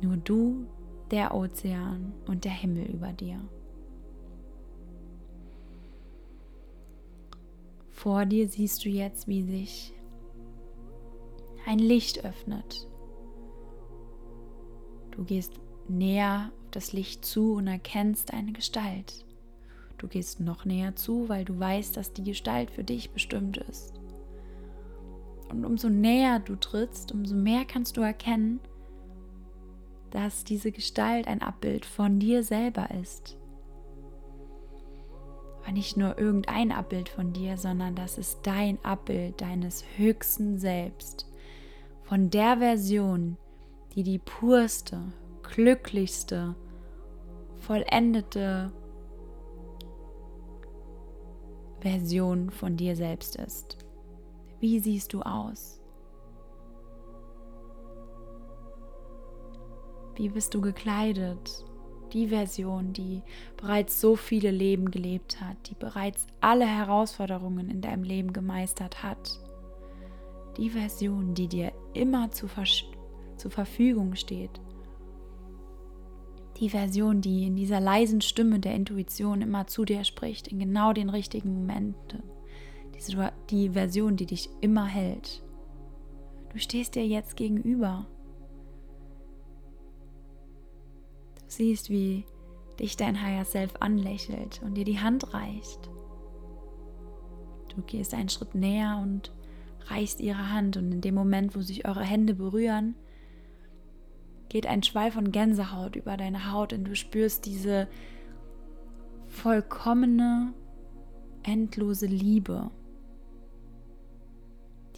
Nur 0.01 0.17
du, 0.17 0.65
der 1.11 1.35
Ozean 1.35 2.13
und 2.27 2.45
der 2.45 2.51
Himmel 2.51 2.85
über 2.85 3.11
dir. 3.11 3.39
Vor 7.91 8.25
dir 8.25 8.47
siehst 8.49 8.83
du 8.85 8.89
jetzt, 8.89 9.27
wie 9.27 9.43
sich 9.43 9.93
ein 11.65 11.79
Licht 11.79 12.25
öffnet. 12.25 12.87
Du 15.15 15.23
gehst 15.23 15.53
näher 15.87 16.51
auf 16.63 16.71
das 16.71 16.91
Licht 16.91 17.23
zu 17.23 17.53
und 17.53 17.67
erkennst 17.67 18.33
eine 18.33 18.51
Gestalt. 18.51 19.25
Du 19.99 20.07
gehst 20.07 20.39
noch 20.39 20.65
näher 20.65 20.95
zu, 20.95 21.29
weil 21.29 21.45
du 21.45 21.57
weißt, 21.59 21.95
dass 21.95 22.13
die 22.13 22.23
Gestalt 22.23 22.71
für 22.71 22.83
dich 22.83 23.11
bestimmt 23.11 23.57
ist. 23.57 23.93
Und 25.49 25.65
umso 25.65 25.87
näher 25.89 26.39
du 26.39 26.55
trittst, 26.55 27.11
umso 27.11 27.35
mehr 27.35 27.63
kannst 27.65 27.95
du 27.95 28.01
erkennen, 28.01 28.59
dass 30.09 30.43
diese 30.43 30.71
Gestalt 30.71 31.27
ein 31.27 31.41
Abbild 31.41 31.85
von 31.85 32.19
dir 32.19 32.43
selber 32.43 32.89
ist. 32.91 33.37
Aber 35.61 35.71
nicht 35.71 35.95
nur 35.95 36.17
irgendein 36.17 36.71
Abbild 36.71 37.07
von 37.07 37.33
dir, 37.33 37.57
sondern 37.57 37.95
das 37.95 38.17
ist 38.17 38.39
dein 38.43 38.83
Abbild 38.83 39.41
deines 39.41 39.85
höchsten 39.95 40.57
Selbst. 40.57 41.31
Von 42.01 42.29
der 42.31 42.57
Version, 42.57 43.37
die 43.95 44.03
die 44.03 44.19
purste, 44.19 45.01
glücklichste, 45.43 46.55
vollendete 47.57 48.71
Version 51.79 52.49
von 52.49 52.77
dir 52.77 52.95
selbst 52.95 53.35
ist. 53.35 53.77
Wie 54.59 54.79
siehst 54.79 55.13
du 55.13 55.21
aus? 55.21 55.81
Wie 60.15 60.29
bist 60.29 60.53
du 60.53 60.61
gekleidet? 60.61 61.65
Die 62.13 62.27
Version, 62.27 62.93
die 62.93 63.23
bereits 63.57 63.99
so 63.99 64.15
viele 64.15 64.51
Leben 64.51 64.91
gelebt 64.91 65.41
hat, 65.41 65.57
die 65.69 65.73
bereits 65.73 66.27
alle 66.39 66.65
Herausforderungen 66.65 67.69
in 67.69 67.81
deinem 67.81 68.03
Leben 68.03 68.31
gemeistert 68.31 69.01
hat. 69.01 69.39
Die 70.57 70.69
Version, 70.69 71.33
die 71.33 71.47
dir 71.47 71.71
immer 71.93 72.29
zur, 72.31 72.49
zur 73.37 73.51
Verfügung 73.51 74.15
steht 74.15 74.61
die 76.63 76.69
Version, 76.69 77.21
die 77.21 77.45
in 77.45 77.55
dieser 77.55 77.79
leisen 77.79 78.21
Stimme 78.21 78.59
der 78.59 78.75
Intuition 78.75 79.41
immer 79.41 79.67
zu 79.67 79.85
dir 79.85 80.03
spricht, 80.03 80.47
in 80.47 80.59
genau 80.59 80.93
den 80.93 81.09
richtigen 81.09 81.53
Momenten. 81.53 82.23
Diese, 82.95 83.33
die 83.49 83.71
Version, 83.71 84.15
die 84.15 84.25
dich 84.25 84.49
immer 84.61 84.85
hält. 84.85 85.43
Du 86.51 86.59
stehst 86.59 86.95
dir 86.95 87.05
jetzt 87.05 87.35
gegenüber. 87.35 88.05
Du 91.35 91.41
siehst, 91.47 91.89
wie 91.89 92.25
dich 92.79 92.95
dein 92.95 93.21
Higher 93.21 93.45
Self 93.45 93.73
anlächelt 93.79 94.61
und 94.63 94.75
dir 94.75 94.85
die 94.85 94.99
Hand 94.99 95.33
reicht. 95.33 95.89
Du 97.75 97.81
gehst 97.81 98.13
einen 98.13 98.29
Schritt 98.29 98.53
näher 98.53 98.99
und 99.01 99.33
reichst 99.87 100.21
ihre 100.21 100.51
Hand 100.51 100.77
und 100.77 100.91
in 100.91 101.01
dem 101.01 101.15
Moment, 101.15 101.55
wo 101.55 101.61
sich 101.61 101.87
eure 101.87 102.03
Hände 102.03 102.35
berühren, 102.35 102.95
geht 104.53 104.67
ein 104.67 104.83
Schwall 104.83 105.11
von 105.11 105.31
Gänsehaut 105.31 105.95
über 105.95 106.15
deine 106.15 106.51
Haut 106.51 106.73
und 106.73 106.83
du 106.83 106.95
spürst 106.95 107.47
diese 107.47 107.87
vollkommene, 109.25 110.53
endlose 111.41 112.05
Liebe. 112.05 112.69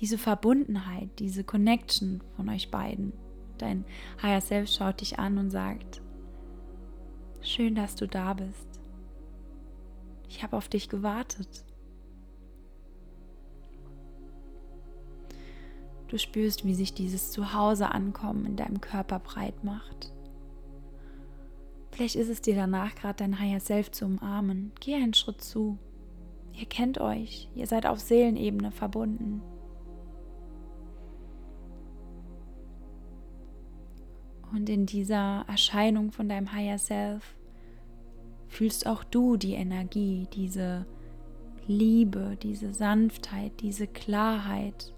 Diese 0.01 0.17
Verbundenheit, 0.17 1.09
diese 1.19 1.45
Connection 1.45 2.21
von 2.35 2.49
euch 2.49 2.69
beiden. 2.69 3.13
Dein 3.57 3.85
Higher 4.21 4.41
Self 4.41 4.69
schaut 4.69 4.99
dich 4.99 5.19
an 5.19 5.37
und 5.37 5.51
sagt, 5.51 6.01
schön, 7.39 7.75
dass 7.75 7.95
du 7.95 8.09
da 8.09 8.33
bist. 8.33 8.81
Ich 10.27 10.43
habe 10.43 10.57
auf 10.57 10.67
dich 10.67 10.89
gewartet. 10.89 11.64
Du 16.07 16.17
spürst, 16.17 16.65
wie 16.65 16.75
sich 16.75 16.93
dieses 16.93 17.31
Zuhause 17.31 17.91
ankommen 17.91 18.45
in 18.45 18.55
deinem 18.55 18.79
Körper 18.79 19.19
breit 19.19 19.63
macht. 19.63 20.13
Vielleicht 21.91 22.15
ist 22.15 22.29
es 22.29 22.41
dir 22.41 22.55
danach 22.55 22.93
gerade 22.95 23.15
dein 23.15 23.39
Higher 23.39 23.59
Self 23.59 23.89
zu 23.91 24.05
umarmen. 24.05 24.73
Geh 24.81 24.95
einen 24.95 25.13
Schritt 25.13 25.41
zu. 25.41 25.77
Ihr 26.53 26.65
kennt 26.65 26.99
euch, 26.99 27.49
ihr 27.55 27.67
seid 27.67 27.85
auf 27.85 27.99
Seelenebene 27.99 28.71
verbunden. 28.71 29.41
Und 34.53 34.69
in 34.69 34.85
dieser 34.85 35.43
Erscheinung 35.47 36.11
von 36.11 36.29
deinem 36.29 36.53
Higher 36.53 36.77
Self 36.79 37.35
fühlst 38.47 38.87
auch 38.87 39.03
du 39.03 39.35
die 39.35 39.53
Energie, 39.53 40.27
diese 40.33 40.85
Liebe, 41.67 42.37
diese 42.41 42.73
Sanftheit, 42.73 43.59
diese 43.59 43.87
Klarheit, 43.87 44.94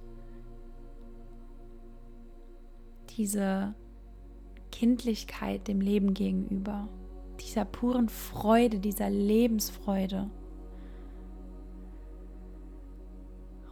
diese 3.18 3.74
Kindlichkeit 4.72 5.68
dem 5.68 5.82
Leben 5.82 6.14
gegenüber, 6.14 6.88
dieser 7.40 7.66
puren 7.66 8.10
Freude, 8.10 8.80
dieser 8.80 9.10
Lebensfreude. 9.10 10.30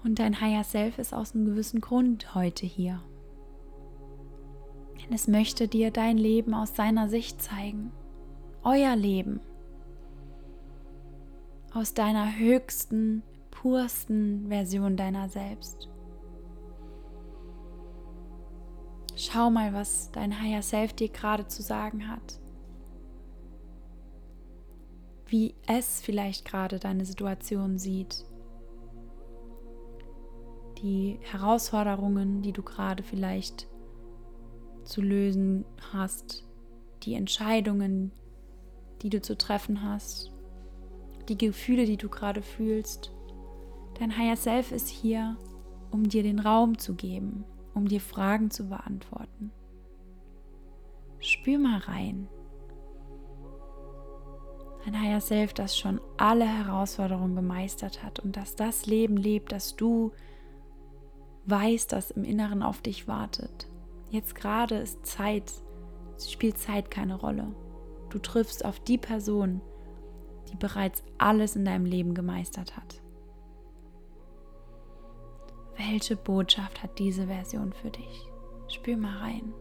Und 0.03 0.19
dein 0.19 0.39
Higher 0.39 0.63
Self 0.63 0.99
ist 0.99 1.13
aus 1.13 1.33
einem 1.33 1.45
gewissen 1.45 1.81
Grund 1.81 2.35
heute 2.35 2.65
hier. 2.65 3.01
Denn 5.03 5.13
es 5.13 5.27
möchte 5.27 5.67
dir 5.67 5.91
dein 5.91 6.17
Leben 6.17 6.53
aus 6.53 6.75
seiner 6.75 7.09
Sicht 7.09 7.41
zeigen. 7.41 7.91
Euer 8.63 8.95
Leben. 8.95 9.39
Aus 11.73 11.93
deiner 11.93 12.37
höchsten, 12.37 13.23
pursten 13.51 14.47
Version 14.47 14.95
deiner 14.95 15.27
selbst. 15.27 15.89
Schau 19.17 19.49
mal, 19.49 19.73
was 19.73 20.11
dein 20.11 20.41
Higher 20.41 20.61
Self 20.61 20.91
dir 20.91 21.07
gerade 21.07 21.47
zu 21.47 21.61
sagen 21.61 22.09
hat. 22.09 22.39
Wie 25.27 25.55
es 25.67 26.01
vielleicht 26.01 26.43
gerade 26.43 26.79
deine 26.79 27.05
Situation 27.05 27.77
sieht. 27.77 28.25
Die 30.81 31.17
Herausforderungen, 31.21 32.41
die 32.41 32.51
du 32.51 32.61
gerade 32.61 33.03
vielleicht 33.03 33.67
zu 34.83 35.01
lösen 35.01 35.63
hast, 35.93 36.45
die 37.03 37.13
Entscheidungen, 37.13 38.11
die 39.01 39.09
du 39.09 39.21
zu 39.21 39.37
treffen 39.37 39.81
hast, 39.81 40.33
die 41.29 41.37
Gefühle, 41.37 41.85
die 41.85 41.97
du 41.97 42.09
gerade 42.09 42.41
fühlst. 42.41 43.11
Dein 43.97 44.17
Higher 44.17 44.35
Self 44.35 44.73
ist 44.73 44.89
hier, 44.89 45.37
um 45.89 46.07
dir 46.07 46.21
den 46.21 46.39
Raum 46.39 46.77
zu 46.77 46.95
geben, 46.95 47.45
um 47.75 47.87
dir 47.87 48.01
Fragen 48.01 48.49
zu 48.49 48.69
beantworten. 48.69 49.51
Spür 51.19 51.59
mal 51.59 51.79
rein. 51.79 52.27
Dein 54.85 55.01
Higher 55.01 55.21
Self, 55.21 55.53
das 55.53 55.77
schon 55.77 55.99
alle 56.17 56.45
Herausforderungen 56.45 57.35
gemeistert 57.35 58.03
hat 58.03 58.19
und 58.19 58.37
dass 58.37 58.55
das 58.55 58.85
Leben 58.85 59.17
lebt, 59.17 59.51
das 59.51 59.75
du 59.75 60.11
weißt, 61.45 61.91
das 61.91 62.11
im 62.11 62.23
Inneren 62.23 62.63
auf 62.63 62.81
dich 62.81 63.07
wartet. 63.07 63.67
Jetzt 64.09 64.35
gerade 64.35 64.75
ist 64.75 65.05
Zeit, 65.05 65.51
spielt 66.19 66.57
Zeit 66.57 66.91
keine 66.91 67.15
Rolle. 67.15 67.55
Du 68.09 68.19
triffst 68.19 68.63
auf 68.63 68.79
die 68.79 68.97
Person, 68.97 69.61
die 70.51 70.55
bereits 70.55 71.03
alles 71.17 71.55
in 71.55 71.65
deinem 71.65 71.85
Leben 71.85 72.13
gemeistert 72.13 72.77
hat. 72.77 73.01
Welche 75.87 76.15
Botschaft 76.15 76.81
hat 76.81 76.97
diese 76.99 77.27
Version 77.27 77.73
für 77.73 77.91
dich? 77.91 78.27
Spür 78.67 78.97
mal 78.97 79.17
rein. 79.17 79.53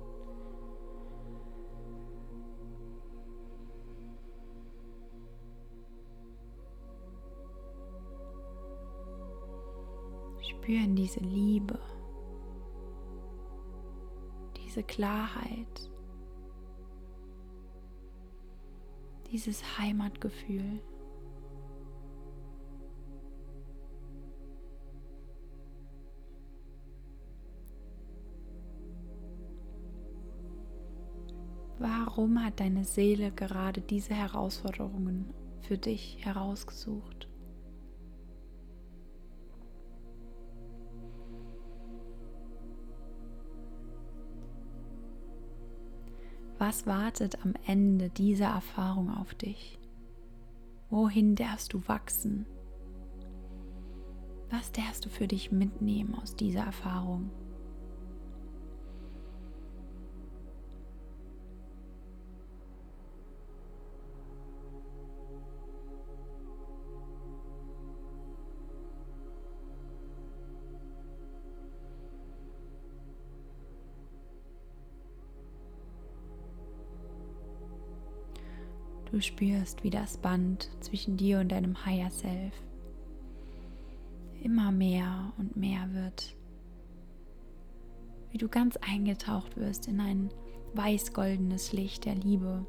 Spüren 10.41 10.97
diese 10.97 11.21
Liebe 11.21 11.79
diese 14.75 14.83
Klarheit, 14.83 15.91
dieses 19.31 19.79
Heimatgefühl. 19.79 20.81
Warum 32.17 32.45
hat 32.45 32.61
deine 32.61 32.85
Seele 32.85 33.33
gerade 33.33 33.81
diese 33.81 34.15
Herausforderungen 34.15 35.35
für 35.63 35.77
dich 35.77 36.25
herausgesucht? 36.25 37.29
Was 46.59 46.87
wartet 46.87 47.45
am 47.45 47.55
Ende 47.67 48.11
dieser 48.11 48.47
Erfahrung 48.47 49.13
auf 49.13 49.35
dich? 49.35 49.81
Wohin 50.91 51.35
darfst 51.35 51.73
du 51.73 51.83
wachsen? 51.89 52.47
Was 54.51 54.71
darfst 54.71 55.05
du 55.05 55.09
für 55.09 55.27
dich 55.27 55.51
mitnehmen 55.51 56.15
aus 56.15 56.37
dieser 56.37 56.63
Erfahrung? 56.63 57.33
Du 79.15 79.23
spürst, 79.23 79.85
wie 79.85 79.91
das 79.91 80.17
Band 80.17 80.69
zwischen 80.81 81.17
dir 81.17 81.39
und 81.39 81.53
deinem 81.53 81.87
Higher 81.87 82.11
Self 82.11 82.53
immer 84.43 84.73
mehr 84.73 85.33
und 85.39 85.57
mehr 85.57 85.89
wird. 85.93 86.35
Wie 88.33 88.39
du 88.39 88.49
ganz 88.49 88.77
eingetaucht 88.79 89.57
wirst 89.57 89.87
in 89.87 90.01
ein 90.01 90.31
weiß-goldenes 90.73 91.73
Licht 91.73 92.07
der 92.07 92.17
Liebe. 92.17 92.67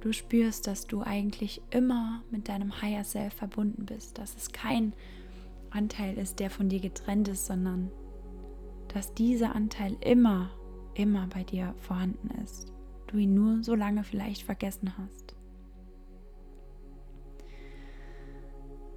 Du 0.00 0.12
spürst, 0.12 0.66
dass 0.66 0.86
du 0.86 1.00
eigentlich 1.00 1.62
immer 1.70 2.22
mit 2.30 2.50
deinem 2.50 2.82
Higher 2.82 3.04
Self 3.04 3.32
verbunden 3.32 3.86
bist, 3.86 4.18
dass 4.18 4.36
es 4.36 4.52
kein 4.52 4.92
Anteil 5.70 6.18
ist, 6.18 6.38
der 6.38 6.50
von 6.50 6.68
dir 6.68 6.80
getrennt 6.80 7.28
ist, 7.28 7.46
sondern 7.46 7.90
dass 8.88 9.14
dieser 9.14 9.56
Anteil 9.56 9.96
immer, 10.02 10.50
immer 10.92 11.28
bei 11.28 11.44
dir 11.44 11.74
vorhanden 11.78 12.28
ist 12.44 12.71
du 13.12 13.18
ihn 13.18 13.34
nur 13.34 13.62
so 13.62 13.74
lange 13.74 14.04
vielleicht 14.04 14.42
vergessen 14.42 14.96
hast. 14.96 15.36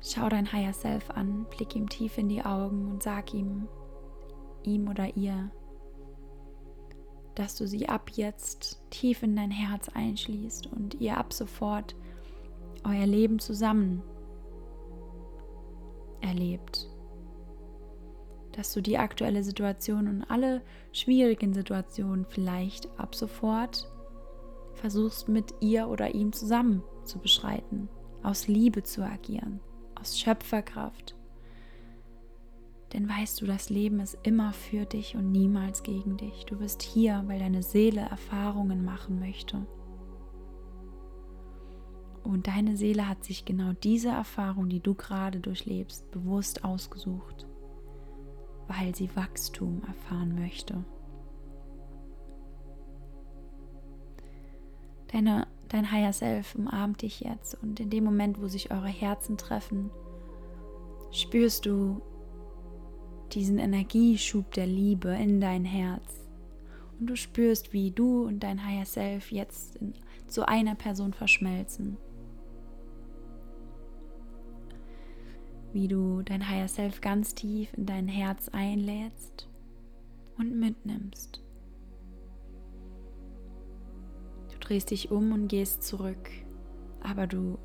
Schau 0.02 0.30
dein 0.30 0.52
Higher 0.52 0.74
Self 0.74 1.10
an, 1.10 1.46
blick 1.50 1.76
ihm 1.76 1.90
tief 1.90 2.18
in 2.18 2.30
die 2.30 2.44
Augen 2.44 2.88
und 2.92 3.04
sag 3.04 3.34
ihm, 3.34 3.68
ihm 4.64 4.88
oder 4.88 5.18
ihr, 5.18 5.52
dass 7.34 7.56
du 7.56 7.68
sie 7.68 7.90
ab 7.90 8.12
jetzt 8.14 8.82
tief 8.92 9.24
in 9.24 9.36
dein 9.36 9.52
Herz 9.52 9.90
einschließt 9.90 10.68
und 10.68 10.96
ihr 11.02 11.18
ab 11.18 11.34
sofort 11.34 11.96
euer 12.84 13.06
Leben 13.06 13.40
zusammen 13.40 14.04
erlebt. 16.22 16.88
Dass 18.54 18.72
du 18.72 18.82
die 18.82 18.98
aktuelle 18.98 19.44
Situation 19.44 20.08
und 20.08 20.24
alle 20.24 20.62
schwierigen 20.94 21.54
Situationen 21.54 22.26
vielleicht 22.26 22.88
ab 22.98 23.16
sofort 23.16 23.92
versuchst 24.76 25.28
mit 25.30 25.54
ihr 25.62 25.88
oder 25.88 26.14
ihm 26.14 26.34
zusammen 26.34 26.84
zu 27.04 27.20
beschreiten, 27.20 27.90
aus 28.24 28.48
Liebe 28.48 28.84
zu 28.84 29.04
agieren, 29.04 29.60
aus 30.00 30.20
Schöpferkraft. 30.20 31.16
Denn 32.94 33.10
weißt 33.10 33.42
du, 33.42 33.46
das 33.46 33.70
Leben 33.70 34.00
ist 34.00 34.18
immer 34.24 34.54
für 34.54 34.86
dich 34.86 35.16
und 35.16 35.32
niemals 35.32 35.84
gegen 35.84 36.18
dich. 36.18 36.46
Du 36.46 36.58
bist 36.58 36.82
hier, 36.82 37.24
weil 37.26 37.40
deine 37.40 37.64
Seele 37.64 38.02
Erfahrungen 38.02 38.86
machen 38.86 39.20
möchte. 39.20 39.66
Und 42.24 42.48
deine 42.48 42.76
Seele 42.76 43.08
hat 43.08 43.24
sich 43.24 43.46
genau 43.46 43.74
diese 43.74 44.10
Erfahrung, 44.10 44.70
die 44.70 44.80
du 44.80 44.96
gerade 44.96 45.40
durchlebst, 45.40 46.10
bewusst 46.12 46.64
ausgesucht, 46.64 47.46
weil 48.68 48.96
sie 48.96 49.16
Wachstum 49.16 49.84
erfahren 49.86 50.34
möchte. 50.34 50.84
Deine, 55.16 55.48
dein 55.70 55.94
Higher 55.94 56.12
Self 56.12 56.56
umarmt 56.56 57.02
dich 57.02 57.22
jetzt 57.22 57.58
und 57.64 57.80
in 57.80 57.90
dem 57.90 58.04
Moment, 58.04 58.42
wo 58.42 58.50
sich 58.50 58.72
eure 58.72 58.90
Herzen 58.90 59.38
treffen, 59.38 59.90
spürst 61.10 61.66
du 61.66 62.02
diesen 63.32 63.58
Energieschub 63.58 64.52
der 64.52 64.68
Liebe 64.68 65.08
in 65.08 65.40
dein 65.40 65.64
Herz. 65.64 66.28
Und 67.00 67.08
du 67.08 67.16
spürst, 67.16 67.72
wie 67.72 67.92
du 67.92 68.26
und 68.26 68.42
dein 68.42 68.68
Higher 68.68 68.86
Self 68.86 69.32
jetzt 69.32 69.78
in, 69.78 69.94
zu 70.28 70.46
einer 70.50 70.76
Person 70.76 71.14
verschmelzen. 71.14 71.96
Wie 75.72 75.88
du 75.88 76.24
dein 76.24 76.50
Higher 76.50 76.68
Self 76.68 77.00
ganz 77.00 77.34
tief 77.34 77.74
in 77.78 77.86
dein 77.86 78.10
Herz 78.10 78.50
einlädst 78.50 79.48
und 80.38 80.60
mitnimmst. 80.60 81.45
Drehst 84.66 84.92
dich 84.92 85.12
um 85.12 85.32
und 85.32 85.48
gehst 85.48 85.84
zurück, 85.84 86.30
aber 87.02 87.28
du 87.28 87.58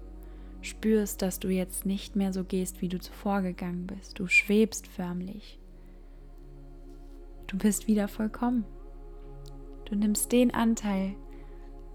spürst, 0.63 1.23
dass 1.23 1.41
du 1.41 1.49
jetzt 1.49 1.87
nicht 1.87 2.17
mehr 2.17 2.33
so 2.33 2.45
gehst, 2.45 2.83
wie 2.83 2.89
du 2.89 3.01
zuvor 3.01 3.43
gegangen 3.43 3.87
bist. 3.87 4.19
Du 4.19 4.27
schwebst 4.27 4.87
förmlich. 4.87 5.59
Du 7.47 7.59
bist 7.59 7.89
wieder 7.89 8.09
vollkommen. 8.09 8.65
Du 9.87 9.97
nimmst 9.97 10.31
den 10.31 10.55
Anteil 10.55 11.17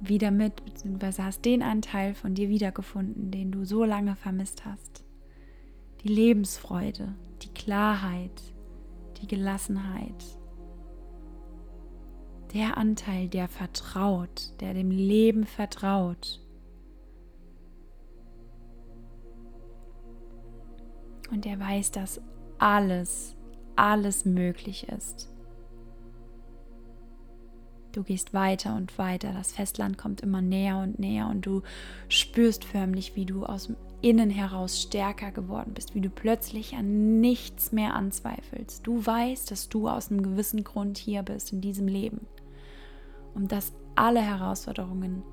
wieder 0.01 0.31
mit, 0.31 0.65
beziehungsweise 0.65 1.23
hast 1.23 1.45
den 1.45 1.63
Anteil 1.63 2.13
von 2.13 2.33
dir 2.33 2.49
wiedergefunden, 2.49 3.31
den 3.31 3.51
du 3.51 3.63
so 3.63 3.85
lange 3.85 4.15
vermisst 4.15 4.65
hast. 4.65 5.05
Die 6.03 6.09
Lebensfreude, 6.09 7.15
die 7.41 7.53
Klarheit, 7.53 8.41
die 9.21 9.27
Gelassenheit. 9.27 10.37
Der 12.55 12.77
Anteil, 12.77 13.27
der 13.27 13.49
vertraut, 13.49 14.53
der 14.61 14.73
dem 14.73 14.89
Leben 14.89 15.45
vertraut. 15.45 16.39
Und 21.29 21.43
der 21.43 21.59
weiß, 21.59 21.91
dass 21.91 22.21
alles, 22.57 23.35
alles 23.75 24.23
möglich 24.23 24.87
ist. 24.87 25.29
Du 27.91 28.03
gehst 28.03 28.33
weiter 28.33 28.77
und 28.77 28.97
weiter, 28.97 29.33
das 29.33 29.51
Festland 29.51 29.97
kommt 29.97 30.21
immer 30.21 30.41
näher 30.41 30.77
und 30.77 30.97
näher 30.97 31.27
und 31.27 31.45
du 31.45 31.61
spürst 32.07 32.63
förmlich, 32.63 33.17
wie 33.17 33.25
du 33.25 33.45
aus 33.45 33.65
dem 33.65 33.75
Innen 34.01 34.29
heraus 34.29 34.81
stärker 34.81 35.31
geworden 35.31 35.73
bist, 35.73 35.93
wie 35.93 36.01
du 36.01 36.09
plötzlich 36.09 36.73
an 36.75 37.19
nichts 37.19 37.73
mehr 37.73 37.95
anzweifelst. 37.95 38.87
Du 38.87 39.05
weißt, 39.05 39.51
dass 39.51 39.67
du 39.67 39.89
aus 39.89 40.09
einem 40.09 40.23
gewissen 40.23 40.63
Grund 40.63 40.97
hier 40.97 41.21
bist 41.21 41.51
in 41.51 41.59
diesem 41.59 41.89
Leben 41.89 42.25
und 43.35 43.51
dass 43.51 43.73
alle 43.95 44.21
Herausforderungen 44.21 45.23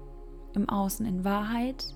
im 0.54 0.68
Außen 0.68 1.06
in 1.06 1.24
Wahrheit 1.24 1.94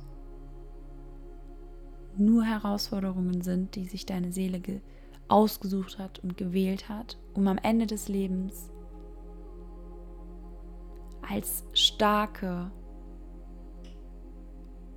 nur 2.17 2.45
Herausforderungen 2.45 3.43
sind, 3.43 3.75
die 3.75 3.85
sich 3.85 4.07
deine 4.07 4.33
Seele 4.33 4.63
ausgesucht 5.29 5.99
hat 5.99 6.21
und 6.21 6.37
gewählt 6.37 6.89
hat, 6.89 7.19
um 7.35 7.47
am 7.49 7.59
Ende 7.59 7.87
des 7.87 8.09
Lebens 8.09 8.71
als 11.29 11.65
starke 11.73 12.71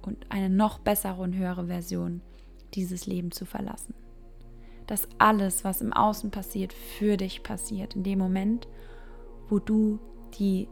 und 0.02 0.26
eine 0.30 0.50
noch 0.50 0.80
bessere 0.80 1.22
und 1.22 1.36
höhere 1.36 1.68
Version 1.68 2.22
dieses 2.76 3.08
Leben 3.08 3.32
zu 3.32 3.46
verlassen. 3.46 3.96
Dass 4.88 5.08
alles, 5.18 5.64
was 5.64 5.82
im 5.82 5.92
Außen 5.92 6.32
passiert, 6.32 6.74
für 6.74 7.18
dich 7.18 7.44
passiert. 7.44 7.96
In 7.96 8.04
dem 8.04 8.20
Moment, 8.20 8.68
wo 9.50 9.60
du 9.60 10.00
die 10.40 10.68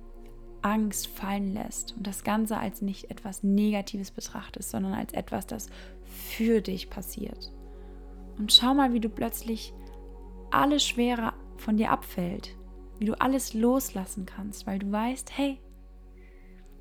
Angst 0.62 1.08
fallen 1.08 1.54
lässt 1.54 1.96
und 1.98 2.06
das 2.06 2.24
Ganze 2.24 2.58
als 2.58 2.82
nicht 2.82 3.10
etwas 3.10 3.44
Negatives 3.44 4.12
betrachtest, 4.12 4.70
sondern 4.70 4.94
als 4.94 5.14
etwas, 5.14 5.48
das 5.48 5.70
für 6.04 6.62
dich 6.62 6.90
passiert. 6.90 7.52
Und 8.38 8.54
schau 8.54 8.74
mal, 8.74 8.94
wie 8.94 9.00
du 9.00 9.10
plötzlich 9.10 9.74
alle 10.52 10.80
Schwere 10.80 11.34
von 11.58 11.78
dir 11.78 11.92
abfällt 11.92 12.58
wie 13.00 13.06
du 13.06 13.20
alles 13.20 13.54
loslassen 13.54 14.26
kannst, 14.26 14.68
weil 14.68 14.80
du 14.80 14.92
weißt, 14.92 15.38
hey, 15.38 15.60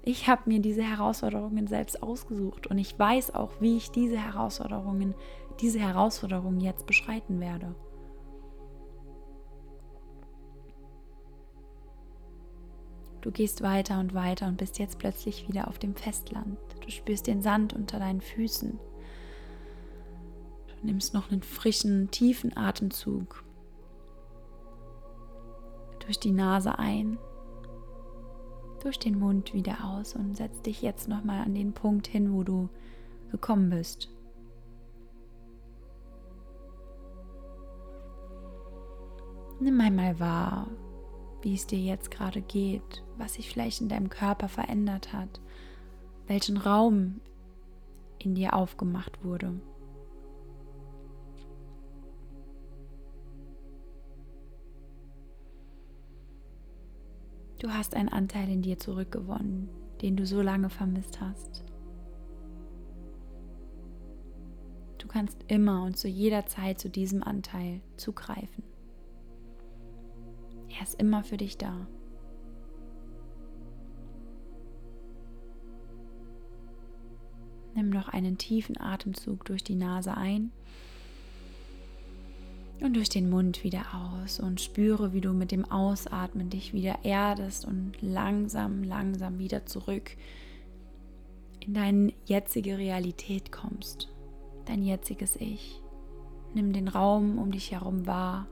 ich 0.02 0.28
habe 0.28 0.42
mir 0.46 0.60
diese 0.60 0.82
Herausforderungen 0.82 1.66
selbst 1.66 2.02
ausgesucht 2.02 2.68
und 2.68 2.78
ich 2.78 2.98
weiß 2.98 3.34
auch, 3.34 3.50
wie 3.60 3.76
ich 3.76 3.90
diese 3.90 4.18
Herausforderungen, 4.18 5.14
diese 5.60 5.80
Herausforderungen 5.80 6.60
jetzt 6.60 6.86
beschreiten 6.86 7.40
werde. 7.40 7.74
Du 13.26 13.32
gehst 13.32 13.60
weiter 13.60 13.98
und 13.98 14.14
weiter 14.14 14.46
und 14.46 14.56
bist 14.56 14.78
jetzt 14.78 15.00
plötzlich 15.00 15.48
wieder 15.48 15.66
auf 15.66 15.80
dem 15.80 15.96
Festland. 15.96 16.56
Du 16.80 16.88
spürst 16.92 17.26
den 17.26 17.42
Sand 17.42 17.72
unter 17.72 17.98
deinen 17.98 18.20
Füßen. 18.20 18.78
Du 20.68 20.86
nimmst 20.86 21.12
noch 21.12 21.32
einen 21.32 21.42
frischen, 21.42 22.08
tiefen 22.12 22.56
Atemzug 22.56 23.42
durch 25.98 26.20
die 26.20 26.30
Nase 26.30 26.78
ein, 26.78 27.18
durch 28.84 28.96
den 28.96 29.18
Mund 29.18 29.54
wieder 29.54 29.82
aus 29.82 30.14
und 30.14 30.36
setz 30.36 30.62
dich 30.62 30.80
jetzt 30.80 31.08
nochmal 31.08 31.42
an 31.42 31.52
den 31.52 31.72
Punkt 31.72 32.06
hin, 32.06 32.32
wo 32.32 32.44
du 32.44 32.68
gekommen 33.32 33.70
bist. 33.70 34.08
Nimm 39.58 39.80
einmal 39.80 40.20
wahr, 40.20 40.68
wie 41.42 41.54
es 41.54 41.66
dir 41.66 41.78
jetzt 41.78 42.10
gerade 42.10 42.42
geht, 42.42 43.04
was 43.16 43.34
sich 43.34 43.48
vielleicht 43.48 43.80
in 43.80 43.88
deinem 43.88 44.08
Körper 44.08 44.48
verändert 44.48 45.12
hat, 45.12 45.40
welchen 46.26 46.56
Raum 46.56 47.20
in 48.18 48.34
dir 48.34 48.54
aufgemacht 48.54 49.24
wurde. 49.24 49.60
Du 57.58 57.70
hast 57.70 57.94
einen 57.94 58.10
Anteil 58.10 58.50
in 58.50 58.62
dir 58.62 58.78
zurückgewonnen, 58.78 59.68
den 60.02 60.16
du 60.16 60.26
so 60.26 60.42
lange 60.42 60.68
vermisst 60.68 61.20
hast. 61.20 61.64
Du 64.98 65.08
kannst 65.08 65.38
immer 65.48 65.84
und 65.84 65.96
zu 65.96 66.08
jeder 66.08 66.46
Zeit 66.46 66.78
zu 66.78 66.90
diesem 66.90 67.22
Anteil 67.22 67.80
zugreifen. 67.96 68.64
Er 70.76 70.82
ist 70.82 71.00
immer 71.00 71.24
für 71.24 71.36
dich 71.36 71.56
da. 71.56 71.86
Nimm 77.74 77.90
noch 77.90 78.08
einen 78.08 78.38
tiefen 78.38 78.80
Atemzug 78.80 79.44
durch 79.44 79.62
die 79.62 79.74
Nase 79.74 80.16
ein 80.16 80.50
und 82.80 82.96
durch 82.96 83.08
den 83.08 83.28
Mund 83.28 83.64
wieder 83.64 83.84
aus 83.94 84.40
und 84.40 84.60
spüre, 84.60 85.12
wie 85.12 85.20
du 85.20 85.32
mit 85.32 85.50
dem 85.50 85.64
Ausatmen 85.70 86.50
dich 86.50 86.72
wieder 86.72 87.04
erdest 87.04 87.64
und 87.64 87.92
langsam, 88.00 88.82
langsam 88.82 89.38
wieder 89.38 89.66
zurück 89.66 90.16
in 91.60 91.74
deine 91.74 92.12
jetzige 92.26 92.78
Realität 92.78 93.50
kommst, 93.50 94.08
dein 94.66 94.82
jetziges 94.82 95.36
Ich. 95.36 95.82
Nimm 96.54 96.72
den 96.72 96.88
Raum 96.88 97.38
um 97.38 97.50
dich 97.50 97.72
herum 97.72 98.06
wahr, 98.06 98.46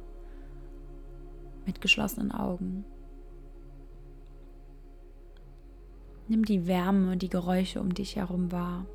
mit 1.66 1.80
geschlossenen 1.80 2.32
Augen. 2.32 2.84
Nimm 6.28 6.44
die 6.44 6.66
Wärme 6.66 7.12
und 7.12 7.22
die 7.22 7.28
Geräusche 7.28 7.80
um 7.80 7.92
dich 7.92 8.16
herum 8.16 8.50
wahr. 8.50 8.86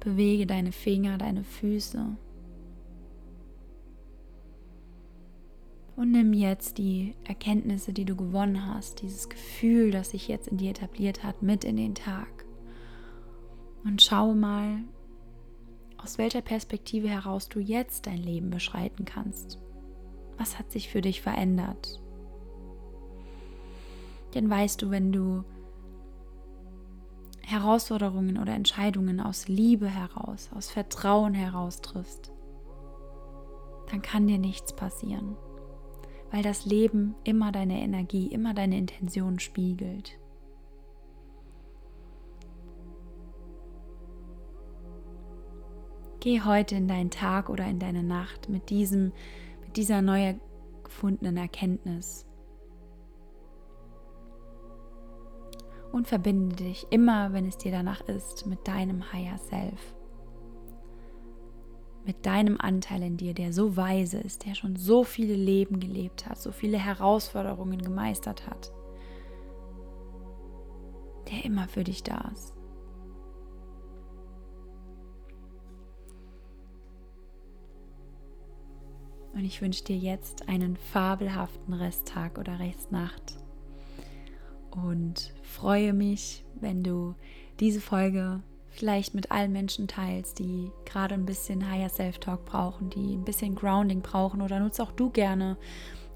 Bewege 0.00 0.46
deine 0.46 0.72
Finger, 0.72 1.18
deine 1.18 1.44
Füße. 1.44 2.16
Und 5.96 6.12
nimm 6.12 6.32
jetzt 6.32 6.78
die 6.78 7.14
Erkenntnisse, 7.24 7.92
die 7.92 8.04
du 8.04 8.16
gewonnen 8.16 8.66
hast, 8.66 9.02
dieses 9.02 9.28
Gefühl, 9.28 9.90
das 9.90 10.10
sich 10.10 10.28
jetzt 10.28 10.48
in 10.48 10.58
dir 10.58 10.70
etabliert 10.70 11.24
hat, 11.24 11.42
mit 11.42 11.64
in 11.64 11.76
den 11.76 11.94
Tag. 11.94 12.44
Und 13.84 14.02
schau 14.02 14.34
mal, 14.34 14.80
aus 15.98 16.18
welcher 16.18 16.42
Perspektive 16.42 17.08
heraus 17.08 17.48
du 17.48 17.60
jetzt 17.60 18.06
dein 18.06 18.22
Leben 18.22 18.50
beschreiten 18.50 19.04
kannst. 19.04 19.58
Was 20.38 20.58
hat 20.58 20.70
sich 20.70 20.88
für 20.88 21.00
dich 21.00 21.22
verändert? 21.22 22.00
Denn 24.34 24.50
weißt 24.50 24.82
du, 24.82 24.90
wenn 24.90 25.12
du 25.12 25.44
Herausforderungen 27.42 28.38
oder 28.38 28.54
Entscheidungen 28.54 29.20
aus 29.20 29.48
Liebe 29.48 29.88
heraus, 29.88 30.50
aus 30.54 30.68
Vertrauen 30.68 31.32
heraus 31.32 31.80
triffst, 31.80 32.32
dann 33.90 34.02
kann 34.02 34.26
dir 34.26 34.38
nichts 34.38 34.74
passieren, 34.74 35.36
weil 36.32 36.42
das 36.42 36.66
Leben 36.66 37.14
immer 37.24 37.52
deine 37.52 37.80
Energie, 37.80 38.26
immer 38.26 38.52
deine 38.52 38.76
Intention 38.76 39.38
spiegelt. 39.38 40.18
Geh 46.26 46.40
heute 46.40 46.74
in 46.74 46.88
deinen 46.88 47.10
Tag 47.10 47.48
oder 47.48 47.68
in 47.68 47.78
deine 47.78 48.02
Nacht 48.02 48.48
mit 48.48 48.68
diesem, 48.68 49.12
mit 49.60 49.76
dieser 49.76 50.02
neu 50.02 50.34
gefundenen 50.82 51.36
Erkenntnis 51.36 52.26
und 55.92 56.08
verbinde 56.08 56.56
dich 56.56 56.84
immer, 56.90 57.32
wenn 57.32 57.46
es 57.46 57.58
dir 57.58 57.70
danach 57.70 58.00
ist, 58.08 58.44
mit 58.44 58.66
deinem 58.66 59.12
Higher 59.12 59.38
Self. 59.38 59.94
Mit 62.04 62.26
deinem 62.26 62.56
Anteil 62.58 63.04
in 63.04 63.16
dir, 63.16 63.32
der 63.32 63.52
so 63.52 63.76
weise 63.76 64.18
ist, 64.18 64.46
der 64.46 64.56
schon 64.56 64.74
so 64.74 65.04
viele 65.04 65.36
Leben 65.36 65.78
gelebt 65.78 66.28
hat, 66.28 66.38
so 66.38 66.50
viele 66.50 66.78
Herausforderungen 66.78 67.80
gemeistert 67.80 68.48
hat, 68.48 68.72
der 71.30 71.44
immer 71.44 71.68
für 71.68 71.84
dich 71.84 72.02
da 72.02 72.32
ist. 72.32 72.55
Und 79.36 79.44
ich 79.44 79.60
wünsche 79.60 79.84
dir 79.84 79.98
jetzt 79.98 80.48
einen 80.48 80.76
fabelhaften 80.76 81.74
Resttag 81.74 82.38
oder 82.38 82.58
Restnacht 82.58 83.36
und 84.70 85.34
freue 85.42 85.92
mich, 85.92 86.42
wenn 86.58 86.82
du 86.82 87.14
diese 87.60 87.82
Folge 87.82 88.42
vielleicht 88.70 89.14
mit 89.14 89.30
allen 89.30 89.52
Menschen 89.52 89.88
teilst, 89.88 90.38
die 90.38 90.72
gerade 90.86 91.12
ein 91.12 91.26
bisschen 91.26 91.70
Higher 91.70 91.90
Self-Talk 91.90 92.46
brauchen, 92.46 92.88
die 92.88 93.14
ein 93.14 93.24
bisschen 93.24 93.54
Grounding 93.54 94.00
brauchen 94.00 94.40
oder 94.40 94.58
nutze 94.58 94.82
auch 94.82 94.92
du 94.92 95.10
gerne 95.10 95.58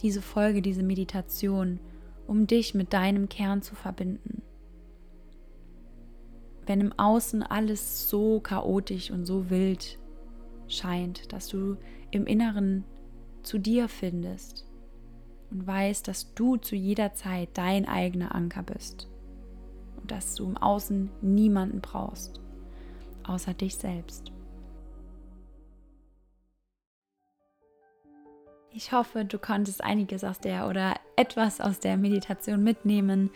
diese 0.01 0.23
Folge, 0.23 0.63
diese 0.63 0.83
Meditation, 0.83 1.79
um 2.27 2.47
dich 2.47 2.73
mit 2.75 2.95
deinem 2.95 3.29
Kern 3.29 3.61
zu 3.61 3.75
verbinden. 3.75 4.41
Wenn 6.65 6.81
im 6.81 6.99
Außen 6.99 7.43
alles 7.43 8.09
so 8.09 8.41
chaotisch 8.41 9.11
und 9.11 9.27
so 9.27 9.51
wild 9.51 9.99
scheint, 10.69 11.35
dass 11.35 11.49
du 11.49 11.77
im 12.11 12.25
Inneren 12.25 12.85
zu 13.43 13.59
dir 13.59 13.89
findest 13.89 14.67
und 15.51 15.67
weißt, 15.67 16.07
dass 16.07 16.35
du 16.35 16.57
zu 16.57 16.77
jeder 16.77 17.15
Zeit 17.15 17.51
dein 17.55 17.89
eigener 17.89 18.35
Anker 18.35 18.63
bist 18.63 19.09
und 19.97 20.11
dass 20.11 20.35
du 20.35 20.47
im 20.47 20.57
Außen 20.57 21.11
niemanden 21.23 21.81
brauchst 21.81 22.41
außer 23.25 23.55
dich 23.55 23.77
selbst. 23.77 24.33
Ich 28.73 28.93
hoffe, 28.93 29.25
du 29.25 29.39
konntest 29.39 29.83
einiges 29.83 30.23
aus 30.23 30.39
der 30.39 30.69
oder 30.69 30.95
etwas 31.17 31.61
aus 31.61 31.81
der 31.81 31.97
Meditation 31.97 32.63
mitnehmen. 32.63 33.31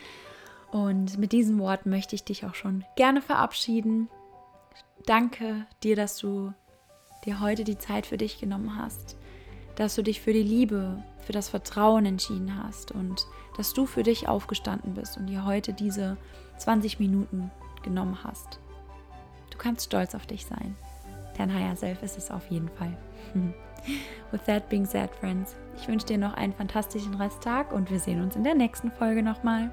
Und 0.70 1.18
mit 1.18 1.32
diesen 1.32 1.58
Worten 1.58 1.90
möchte 1.90 2.14
ich 2.14 2.24
dich 2.24 2.44
auch 2.44 2.54
schon 2.54 2.84
gerne 2.96 3.20
verabschieden. 3.20 4.08
Danke 5.06 5.66
dir, 5.82 5.96
dass 5.96 6.18
du 6.18 6.52
dir 7.24 7.40
heute 7.40 7.64
die 7.64 7.78
Zeit 7.78 8.06
für 8.06 8.16
dich 8.16 8.38
genommen 8.38 8.76
hast, 8.76 9.16
dass 9.76 9.94
du 9.94 10.02
dich 10.02 10.20
für 10.20 10.32
die 10.32 10.42
Liebe, 10.42 11.02
für 11.20 11.32
das 11.32 11.48
Vertrauen 11.48 12.06
entschieden 12.06 12.62
hast 12.62 12.92
und 12.92 13.26
dass 13.56 13.72
du 13.72 13.86
für 13.86 14.02
dich 14.02 14.28
aufgestanden 14.28 14.94
bist 14.94 15.16
und 15.16 15.26
dir 15.26 15.44
heute 15.44 15.72
diese 15.72 16.16
20 16.58 16.98
Minuten 16.98 17.50
genommen 17.82 18.18
hast. 18.24 18.58
Du 19.50 19.58
kannst 19.58 19.86
stolz 19.86 20.14
auf 20.14 20.26
dich 20.26 20.46
sein. 20.46 20.76
Dein 21.36 21.52
Higher 21.52 21.76
Self 21.76 22.02
ist 22.02 22.16
es 22.16 22.30
auf 22.30 22.50
jeden 22.50 22.68
Fall. 22.68 22.96
With 24.30 24.42
that 24.46 24.68
being 24.68 24.86
said, 24.86 25.10
friends, 25.20 25.56
ich 25.76 25.88
wünsche 25.88 26.06
dir 26.06 26.18
noch 26.18 26.34
einen 26.34 26.52
fantastischen 26.52 27.14
Resttag 27.14 27.72
und 27.72 27.90
wir 27.90 27.98
sehen 27.98 28.22
uns 28.22 28.36
in 28.36 28.44
der 28.44 28.54
nächsten 28.54 28.90
Folge 28.90 29.22
nochmal. 29.22 29.70